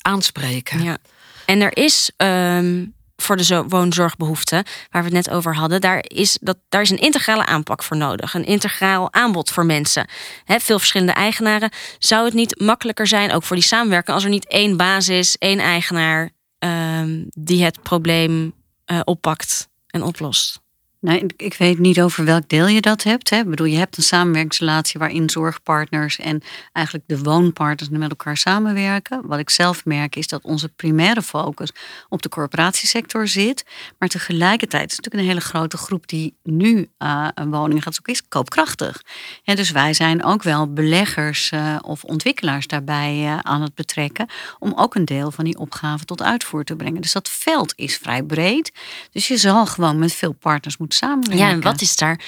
aanspreken. 0.00 0.82
Ja. 0.82 0.98
En 1.46 1.60
er 1.60 1.76
is 1.76 2.10
um, 2.16 2.94
voor 3.16 3.36
de 3.36 3.64
woonzorgbehoeften, 3.68 4.64
waar 4.90 5.02
we 5.02 5.14
het 5.14 5.26
net 5.26 5.30
over 5.30 5.56
hadden, 5.56 5.80
daar 5.80 6.04
is, 6.08 6.38
dat, 6.40 6.58
daar 6.68 6.80
is 6.80 6.90
een 6.90 6.98
integrale 6.98 7.46
aanpak 7.46 7.82
voor 7.82 7.96
nodig. 7.96 8.34
Een 8.34 8.44
integraal 8.44 9.12
aanbod 9.12 9.50
voor 9.50 9.66
mensen. 9.66 10.08
He, 10.44 10.60
veel 10.60 10.78
verschillende 10.78 11.12
eigenaren. 11.12 11.70
Zou 11.98 12.24
het 12.24 12.34
niet 12.34 12.60
makkelijker 12.60 13.06
zijn, 13.06 13.32
ook 13.32 13.42
voor 13.42 13.56
die 13.56 13.64
samenwerking, 13.64 14.14
als 14.14 14.24
er 14.24 14.30
niet 14.30 14.48
één 14.48 14.76
basis, 14.76 15.38
één 15.38 15.58
eigenaar 15.58 16.30
um, 16.58 17.26
die 17.28 17.64
het 17.64 17.82
probleem 17.82 18.54
uh, 18.92 19.00
oppakt 19.04 19.68
en 19.86 20.02
oplost? 20.02 20.63
Nee, 21.04 21.24
ik 21.36 21.54
weet 21.54 21.78
niet 21.78 22.00
over 22.00 22.24
welk 22.24 22.48
deel 22.48 22.66
je 22.66 22.80
dat 22.80 23.02
hebt. 23.02 23.30
Hè. 23.30 23.36
Ik 23.36 23.48
bedoel, 23.50 23.66
je 23.66 23.76
hebt 23.76 23.96
een 23.96 24.02
samenwerkingsrelatie 24.02 24.98
waarin 24.98 25.30
zorgpartners 25.30 26.18
en 26.18 26.42
eigenlijk 26.72 27.08
de 27.08 27.18
woonpartners 27.18 27.90
met 27.90 28.10
elkaar 28.10 28.36
samenwerken. 28.36 29.26
Wat 29.26 29.38
ik 29.38 29.50
zelf 29.50 29.84
merk 29.84 30.16
is 30.16 30.26
dat 30.26 30.42
onze 30.42 30.68
primaire 30.68 31.22
focus 31.22 31.70
op 32.08 32.22
de 32.22 32.28
corporatiesector 32.28 33.28
zit. 33.28 33.64
Maar 33.98 34.08
tegelijkertijd 34.08 34.90
is 34.90 34.96
natuurlijk 34.96 35.24
een 35.24 35.30
hele 35.30 35.46
grote 35.46 35.76
groep 35.76 36.08
die 36.08 36.34
nu 36.42 36.88
uh, 36.98 37.28
een 37.34 37.50
woning 37.50 37.82
gaat 37.82 37.94
zoeken, 37.94 38.12
is 38.12 38.28
koopkrachtig. 38.28 39.02
En 39.44 39.56
dus 39.56 39.70
wij 39.70 39.94
zijn 39.94 40.24
ook 40.24 40.42
wel 40.42 40.72
beleggers 40.72 41.50
uh, 41.50 41.76
of 41.82 42.04
ontwikkelaars 42.04 42.66
daarbij 42.66 43.22
uh, 43.22 43.38
aan 43.38 43.62
het 43.62 43.74
betrekken. 43.74 44.26
Om 44.58 44.72
ook 44.76 44.94
een 44.94 45.04
deel 45.04 45.30
van 45.30 45.44
die 45.44 45.58
opgave 45.58 46.04
tot 46.04 46.22
uitvoer 46.22 46.64
te 46.64 46.76
brengen. 46.76 47.00
Dus 47.00 47.12
dat 47.12 47.28
veld 47.28 47.72
is 47.76 47.96
vrij 47.96 48.22
breed. 48.22 48.72
Dus 49.10 49.28
je 49.28 49.36
zal 49.36 49.66
gewoon 49.66 49.98
met 49.98 50.12
veel 50.12 50.32
partners 50.32 50.76
moeten 50.76 50.92
Ja, 51.36 51.48
en 51.48 51.60
wat 51.60 51.80
is 51.80 51.96
daar, 51.96 52.20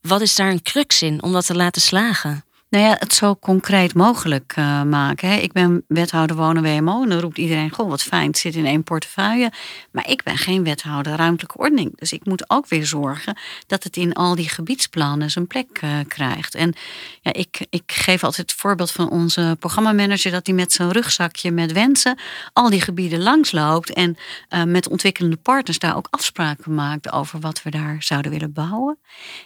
wat 0.00 0.20
is 0.20 0.34
daar 0.34 0.50
een 0.50 0.62
crux 0.62 1.02
in 1.02 1.22
om 1.22 1.32
dat 1.32 1.46
te 1.46 1.54
laten 1.54 1.82
slagen? 1.82 2.44
Nou 2.68 2.84
ja, 2.84 2.96
het 2.98 3.14
zo 3.14 3.36
concreet 3.36 3.94
mogelijk 3.94 4.54
uh, 4.58 4.82
maken. 4.82 5.28
Hè. 5.28 5.36
Ik 5.36 5.52
ben 5.52 5.84
wethouder 5.88 6.36
wonen 6.36 6.62
WMO 6.62 7.02
en 7.02 7.08
dan 7.08 7.20
roept 7.20 7.38
iedereen: 7.38 7.70
Goh, 7.70 7.88
wat 7.88 8.02
fijn, 8.02 8.26
het 8.26 8.38
zit 8.38 8.54
in 8.54 8.66
één 8.66 8.82
portefeuille. 8.82 9.52
Maar 9.90 10.08
ik 10.08 10.22
ben 10.22 10.36
geen 10.36 10.64
wethouder 10.64 11.16
ruimtelijke 11.16 11.58
ordening. 11.58 11.98
Dus 11.98 12.12
ik 12.12 12.24
moet 12.24 12.50
ook 12.50 12.68
weer 12.68 12.86
zorgen 12.86 13.38
dat 13.66 13.84
het 13.84 13.96
in 13.96 14.12
al 14.12 14.34
die 14.34 14.48
gebiedsplannen 14.48 15.30
zijn 15.30 15.46
plek 15.46 15.80
uh, 15.84 15.90
krijgt. 16.08 16.54
En 16.54 16.74
ja, 17.20 17.32
ik, 17.32 17.66
ik 17.70 17.92
geef 17.92 18.24
altijd 18.24 18.50
het 18.50 18.60
voorbeeld 18.60 18.90
van 18.90 19.10
onze 19.10 19.56
programmamanager: 19.58 20.30
dat 20.30 20.46
hij 20.46 20.54
met 20.54 20.72
zijn 20.72 20.92
rugzakje 20.92 21.50
met 21.50 21.72
wensen 21.72 22.18
al 22.52 22.70
die 22.70 22.80
gebieden 22.80 23.22
langsloopt. 23.22 23.92
En 23.92 24.16
uh, 24.50 24.62
met 24.62 24.88
ontwikkelende 24.88 25.36
partners 25.36 25.78
daar 25.78 25.96
ook 25.96 26.08
afspraken 26.10 26.74
maakt 26.74 27.12
over 27.12 27.40
wat 27.40 27.62
we 27.62 27.70
daar 27.70 27.96
zouden 27.98 28.30
willen 28.30 28.52
bouwen. 28.52 28.98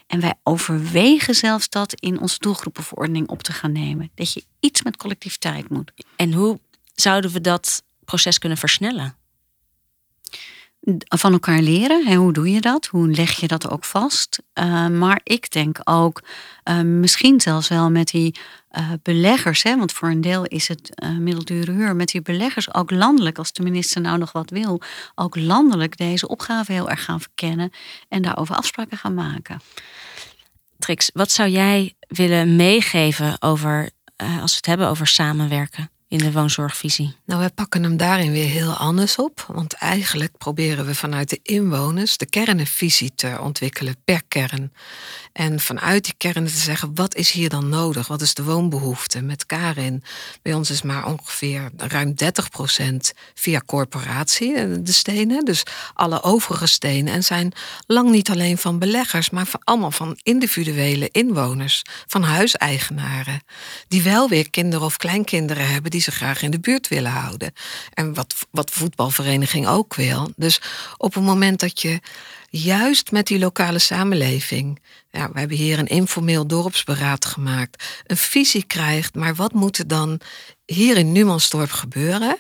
En 0.07 0.21
wij 0.21 0.35
overwegen 0.43 1.35
zelfs 1.35 1.69
dat 1.69 1.95
in 1.95 2.21
onze 2.21 2.39
doelgroepenverordening 2.39 3.09
op 3.27 3.43
te 3.43 3.53
gaan 3.53 3.73
nemen. 3.73 4.11
Dat 4.15 4.33
je 4.33 4.45
iets 4.61 4.83
met 4.83 4.97
collectiviteit 4.97 5.69
moet. 5.69 5.93
En 6.17 6.33
hoe 6.33 6.61
zouden 6.95 7.31
we 7.31 7.41
dat 7.41 7.83
proces 8.05 8.39
kunnen 8.39 8.59
versnellen? 8.59 9.15
Van 11.09 11.33
elkaar 11.33 11.61
leren. 11.61 12.07
En 12.07 12.15
hoe 12.15 12.33
doe 12.33 12.51
je 12.51 12.61
dat? 12.61 12.87
Hoe 12.87 13.09
leg 13.09 13.41
je 13.41 13.47
dat 13.47 13.71
ook 13.71 13.85
vast? 13.85 14.43
Uh, 14.55 14.89
maar 14.89 15.21
ik 15.25 15.51
denk 15.51 15.79
ook, 15.85 16.23
uh, 16.65 16.81
misschien 16.81 17.41
zelfs 17.41 17.69
wel 17.69 17.91
met 17.91 18.09
die 18.09 18.39
uh, 18.73 18.93
beleggers, 19.03 19.63
hè, 19.63 19.77
want 19.77 19.93
voor 19.93 20.09
een 20.09 20.21
deel 20.21 20.45
is 20.45 20.69
het 20.69 21.03
middeldure 21.19 21.73
huur, 21.73 21.97
met 21.97 22.09
die 22.09 22.23
beleggers 22.23 22.75
ook 22.75 22.91
landelijk, 22.91 23.39
als 23.39 23.53
de 23.53 23.63
minister 23.63 24.01
nou 24.01 24.19
nog 24.19 24.33
wat 24.33 24.51
wil, 24.51 24.81
ook 25.15 25.37
landelijk 25.37 25.97
deze 25.97 26.29
opgave 26.29 26.73
heel 26.73 26.91
erg 26.91 27.05
gaan 27.05 27.21
verkennen 27.21 27.71
en 28.09 28.23
daarover 28.23 28.55
afspraken 28.55 28.99
gaan 28.99 29.15
maken. 29.15 29.61
Trix, 30.79 31.11
wat 31.15 31.31
zou 31.31 31.49
jij 31.49 31.95
willen 32.11 32.57
meegeven 32.57 33.43
over, 33.43 33.91
uh, 34.23 34.41
als 34.43 34.51
we 34.51 34.57
het 34.57 34.67
hebben 34.67 34.89
over 34.89 35.07
samenwerken 35.07 35.91
in 36.09 36.19
de 36.19 36.33
woonzorgvisie? 36.33 37.15
Nou, 37.25 37.43
we 37.43 37.51
pakken 37.55 37.83
hem 37.83 37.97
daarin 37.97 38.33
weer 38.33 38.49
heel 38.49 38.73
anders 38.73 39.17
op. 39.17 39.45
Want 39.49 39.73
eigenlijk 39.73 40.39
proberen 40.39 40.87
we 40.87 40.95
vanuit 40.95 41.31
de 41.31 41.41
inwoners 41.43 42.17
de 42.17 42.27
kernenvisie 42.27 43.15
te 43.15 43.39
ontwikkelen 43.41 43.97
per 44.05 44.23
kern. 44.29 44.73
En 45.33 45.61
vanuit 45.61 46.05
die 46.05 46.15
kernen 46.17 46.47
te 46.47 46.59
zeggen, 46.59 46.95
wat 46.95 47.15
is 47.15 47.31
hier 47.31 47.49
dan 47.49 47.69
nodig? 47.69 48.07
Wat 48.07 48.21
is 48.21 48.35
de 48.35 48.45
woonbehoefte 48.45 49.23
met 49.23 49.47
Karin? 49.47 50.03
Bij 50.43 50.55
ons 50.55 50.71
is 50.71 50.83
maar 50.83 51.07
ongeveer 51.07 51.71
ruim 51.77 52.15
30% 52.15 53.13
via 53.35 53.63
corporatie, 53.67 54.55
eh, 54.55 54.67
de 54.81 54.93
stenen. 54.93 55.45
Dus 55.45 55.63
alle 55.95 56.23
overige 56.23 56.67
stenen. 56.67 57.13
En 57.13 57.25
zijn 57.25 57.53
lang 57.87 58.11
niet 58.11 58.31
alleen 58.31 58.59
van 58.59 58.79
beleggers, 58.79 59.31
maar 59.31 59.47
van, 59.47 59.61
allemaal 59.65 59.91
van 59.91 60.19
individuele 60.23 61.09
inwoners. 61.11 61.83
Van 62.07 62.23
huiseigenaren. 62.23 63.43
Die 63.89 64.03
wel 64.03 64.29
weer 64.29 64.51
kinderen 64.51 64.87
of 64.87 64.97
kleinkinderen 64.97 65.69
hebben 65.69 65.91
die 65.91 66.01
ze 66.01 66.11
graag 66.11 66.43
in 66.43 66.51
de 66.51 66.61
buurt 66.61 66.89
willen 66.89 67.11
houden. 67.11 67.53
En 67.95 68.15
wat, 68.15 68.35
wat 68.51 68.71
voetbalvereniging 68.71 69.67
ook 69.67 69.95
wil. 69.95 70.33
Dus 70.37 70.61
op 70.97 71.15
het 71.15 71.25
moment 71.25 71.61
dat 71.61 71.83
je 71.83 72.01
juist 72.51 73.11
met 73.11 73.27
die 73.27 73.39
lokale 73.39 73.79
samenleving. 73.79 74.81
Ja, 75.11 75.31
we 75.33 75.39
hebben 75.39 75.57
hier 75.57 75.79
een 75.79 75.87
informeel 75.87 76.47
dorpsberaad 76.47 77.25
gemaakt. 77.25 78.03
Een 78.07 78.17
visie 78.17 78.65
krijgt, 78.65 79.15
maar 79.15 79.35
wat 79.35 79.53
moet 79.53 79.79
er 79.79 79.89
dan 79.89 80.21
hier 80.65 80.97
in 80.97 81.13
Numansdorp 81.13 81.71
gebeuren? 81.71 82.37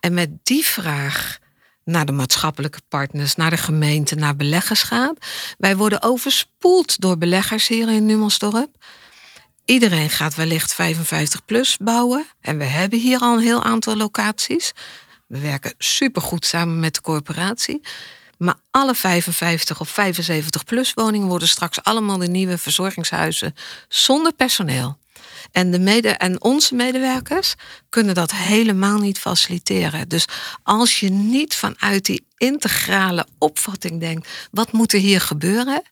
En 0.00 0.14
met 0.14 0.30
die 0.42 0.64
vraag 0.64 1.38
naar 1.84 2.06
de 2.06 2.12
maatschappelijke 2.12 2.80
partners, 2.88 3.34
naar 3.34 3.50
de 3.50 3.56
gemeente, 3.56 4.14
naar 4.14 4.36
beleggers 4.36 4.82
gaat. 4.82 5.26
Wij 5.58 5.76
worden 5.76 6.02
overspoeld 6.02 7.00
door 7.00 7.18
beleggers 7.18 7.68
hier 7.68 7.88
in 7.88 8.06
Numansdorp. 8.06 8.84
Iedereen 9.64 10.10
gaat 10.10 10.34
wellicht 10.34 10.74
55 10.74 11.44
plus 11.44 11.76
bouwen. 11.76 12.26
En 12.40 12.58
we 12.58 12.64
hebben 12.64 12.98
hier 12.98 13.18
al 13.18 13.36
een 13.36 13.42
heel 13.42 13.62
aantal 13.62 13.96
locaties. 13.96 14.72
We 15.26 15.38
werken 15.38 15.74
supergoed 15.78 16.44
samen 16.44 16.80
met 16.80 16.94
de 16.94 17.00
corporatie. 17.00 17.80
Maar 18.42 18.54
alle 18.70 18.94
55 18.94 19.80
of 19.80 19.88
75 19.88 20.64
plus 20.64 20.94
woningen 20.94 21.28
worden 21.28 21.48
straks 21.48 21.82
allemaal 21.82 22.18
de 22.18 22.26
nieuwe 22.26 22.58
verzorgingshuizen 22.58 23.54
zonder 23.88 24.32
personeel. 24.32 24.98
En, 25.52 25.70
de 25.70 25.78
mede 25.78 26.08
en 26.08 26.42
onze 26.42 26.74
medewerkers 26.74 27.54
kunnen 27.88 28.14
dat 28.14 28.32
helemaal 28.32 28.98
niet 28.98 29.18
faciliteren. 29.18 30.08
Dus 30.08 30.24
als 30.62 31.00
je 31.00 31.08
niet 31.08 31.54
vanuit 31.54 32.04
die 32.04 32.26
integrale 32.36 33.26
opvatting 33.38 34.00
denkt, 34.00 34.28
wat 34.50 34.72
moet 34.72 34.92
er 34.92 35.00
hier 35.00 35.20
gebeuren? 35.20 35.82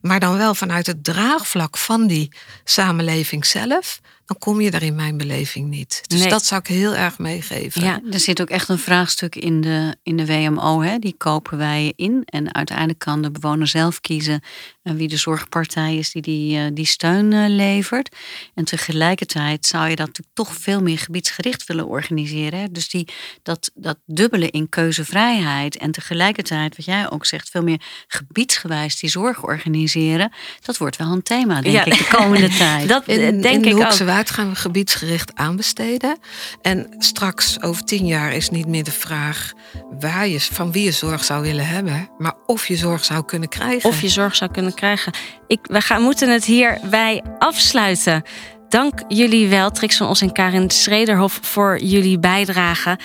Maar 0.00 0.20
dan 0.20 0.36
wel 0.36 0.54
vanuit 0.54 0.86
het 0.86 1.04
draagvlak 1.04 1.76
van 1.76 2.06
die 2.06 2.32
samenleving 2.64 3.46
zelf, 3.46 4.00
dan 4.30 4.38
kom 4.38 4.60
je 4.60 4.70
daar 4.70 4.82
in 4.82 4.94
mijn 4.94 5.16
beleving 5.16 5.68
niet. 5.68 6.02
Dus 6.06 6.28
dat 6.28 6.44
zou 6.44 6.60
ik 6.60 6.66
heel 6.66 6.94
erg 6.94 7.18
meegeven. 7.18 7.82
Ja, 7.82 8.00
er 8.10 8.20
zit 8.20 8.40
ook 8.40 8.50
echt 8.50 8.68
een 8.68 8.78
vraagstuk 8.78 9.36
in 9.36 9.60
de, 9.60 9.96
in 10.02 10.16
de 10.16 10.26
WMO. 10.26 10.82
Hè? 10.82 10.98
Die 10.98 11.14
kopen 11.18 11.58
wij 11.58 11.92
in. 11.96 12.22
En 12.24 12.54
uiteindelijk 12.54 12.98
kan 12.98 13.22
de 13.22 13.30
bewoner 13.30 13.66
zelf 13.66 14.00
kiezen 14.00 14.40
uh, 14.82 14.94
wie 14.94 15.08
de 15.08 15.16
zorgpartij 15.16 15.96
is 15.96 16.12
die 16.12 16.22
die, 16.22 16.58
uh, 16.58 16.66
die 16.72 16.86
steun 16.86 17.32
uh, 17.32 17.44
levert. 17.48 18.16
En 18.54 18.64
tegelijkertijd 18.64 19.66
zou 19.66 19.88
je 19.88 19.96
dat 19.96 20.06
natuurlijk 20.06 20.36
toch 20.36 20.54
veel 20.54 20.82
meer 20.82 20.98
gebiedsgericht 20.98 21.66
willen 21.66 21.86
organiseren. 21.86 22.58
Hè? 22.58 22.70
Dus 22.70 22.88
die, 22.88 23.08
dat, 23.42 23.70
dat 23.74 23.98
dubbele 24.06 24.50
in 24.50 24.68
keuzevrijheid 24.68 25.76
en 25.76 25.90
tegelijkertijd, 25.90 26.76
wat 26.76 26.84
jij 26.84 27.10
ook 27.10 27.26
zegt, 27.26 27.50
veel 27.50 27.62
meer 27.62 27.80
gebiedsgewijs 28.06 29.00
die 29.00 29.10
zorg 29.10 29.42
organiseren. 29.42 30.32
Dat 30.60 30.76
wordt 30.76 30.96
wel 30.96 31.12
een 31.12 31.22
thema, 31.22 31.60
denk 31.60 31.74
ja. 31.74 31.84
ik, 31.84 31.98
de 31.98 32.16
komende 32.16 32.48
tijd. 32.66 32.88
Dat 32.88 33.06
denk 33.42 33.64
ik 33.64 33.76
ook 33.76 33.92
Gaan 34.28 34.48
we 34.48 34.54
gebiedsgericht 34.54 35.34
aanbesteden. 35.34 36.18
En 36.62 36.94
straks, 36.98 37.62
over 37.62 37.84
tien 37.84 38.06
jaar, 38.06 38.32
is 38.32 38.50
niet 38.50 38.66
meer 38.66 38.84
de 38.84 38.92
vraag 38.92 39.52
waar 40.00 40.28
je, 40.28 40.40
van 40.40 40.72
wie 40.72 40.84
je 40.84 40.92
zorg 40.92 41.24
zou 41.24 41.42
willen 41.42 41.66
hebben, 41.66 42.08
maar 42.18 42.34
of 42.46 42.66
je 42.66 42.76
zorg 42.76 43.04
zou 43.04 43.24
kunnen 43.24 43.48
krijgen. 43.48 43.88
Of 43.88 44.00
je 44.00 44.08
zorg 44.08 44.36
zou 44.36 44.50
kunnen 44.50 44.74
krijgen. 44.74 45.12
Ik, 45.46 45.58
we 45.62 45.80
gaan, 45.80 46.02
moeten 46.02 46.28
het 46.32 46.44
hierbij 46.44 47.22
afsluiten. 47.38 48.22
Dank 48.68 49.02
jullie 49.08 49.48
wel, 49.48 49.70
Trix 49.70 49.96
van 49.96 50.08
Os 50.08 50.20
en 50.20 50.32
Karin 50.32 50.70
Schrederhof, 50.70 51.38
voor 51.42 51.78
jullie 51.78 52.18
bijdrage. 52.18 52.98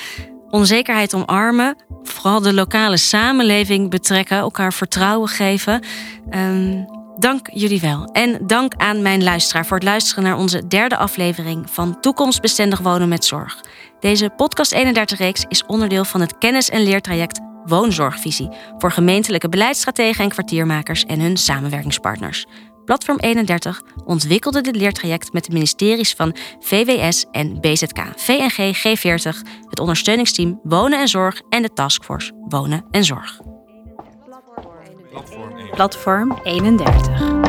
Onzekerheid 0.50 1.14
omarmen, 1.14 1.76
vooral 2.04 2.42
de 2.42 2.54
lokale 2.54 2.98
samenleving 2.98 3.90
betrekken, 3.90 4.38
elkaar 4.38 4.74
vertrouwen 4.74 5.30
geven. 5.30 5.82
Ehm, 6.30 6.84
dank 7.20 7.50
jullie 7.54 7.82
wel. 7.82 8.06
En 8.06 8.48
dank 8.48 8.74
aan 8.76 9.02
mijn 9.02 9.24
luisteraar 9.24 9.66
voor 9.66 9.78
het 9.78 9.86
luisteren 9.86 10.24
naar 10.24 10.38
onze 10.38 10.68
derde 10.68 10.98
aflevering 10.98 11.70
van 11.70 12.00
Toekomstbestendig 12.00 12.80
Wonen 12.80 13.10
met 13.10 13.26
Zorg. 13.26 13.64
Deze 14.00 14.30
podcast 14.30 14.76
31-reeks 14.76 15.46
is 15.48 15.66
onderdeel 15.66 16.06
van 16.06 16.22
het 16.22 16.38
kennis- 16.38 16.70
en 16.70 16.84
leertraject 16.84 17.40
Woonzorgvisie 17.66 18.50
voor 18.78 18.92
gemeentelijke 18.92 19.50
beleidsstrategen 19.50 20.24
en 20.24 20.30
kwartiermakers 20.30 21.04
en 21.04 21.20
hun 21.20 21.38
samenwerkingspartners. 21.38 22.46
Platform 22.86 23.20
31 23.20 23.82
ontwikkelde 24.06 24.62
dit 24.62 24.76
leertraject 24.76 25.34
met 25.34 25.46
de 25.46 25.54
ministeries 25.54 26.14
van 26.14 26.36
VWS 26.60 27.26
en 27.32 27.60
BZK, 27.60 28.00
VNG 28.16 28.78
G40, 28.78 29.38
het 29.70 29.80
ondersteuningsteam 29.80 30.60
Wonen 30.64 31.00
en 31.00 31.08
Zorg 31.08 31.42
en 31.50 31.62
de 31.62 31.74
Taskforce 31.74 32.32
Wonen 32.48 32.86
en 32.92 33.04
Zorg. 33.04 33.45
Platform 35.76 36.32
31. 36.46 37.45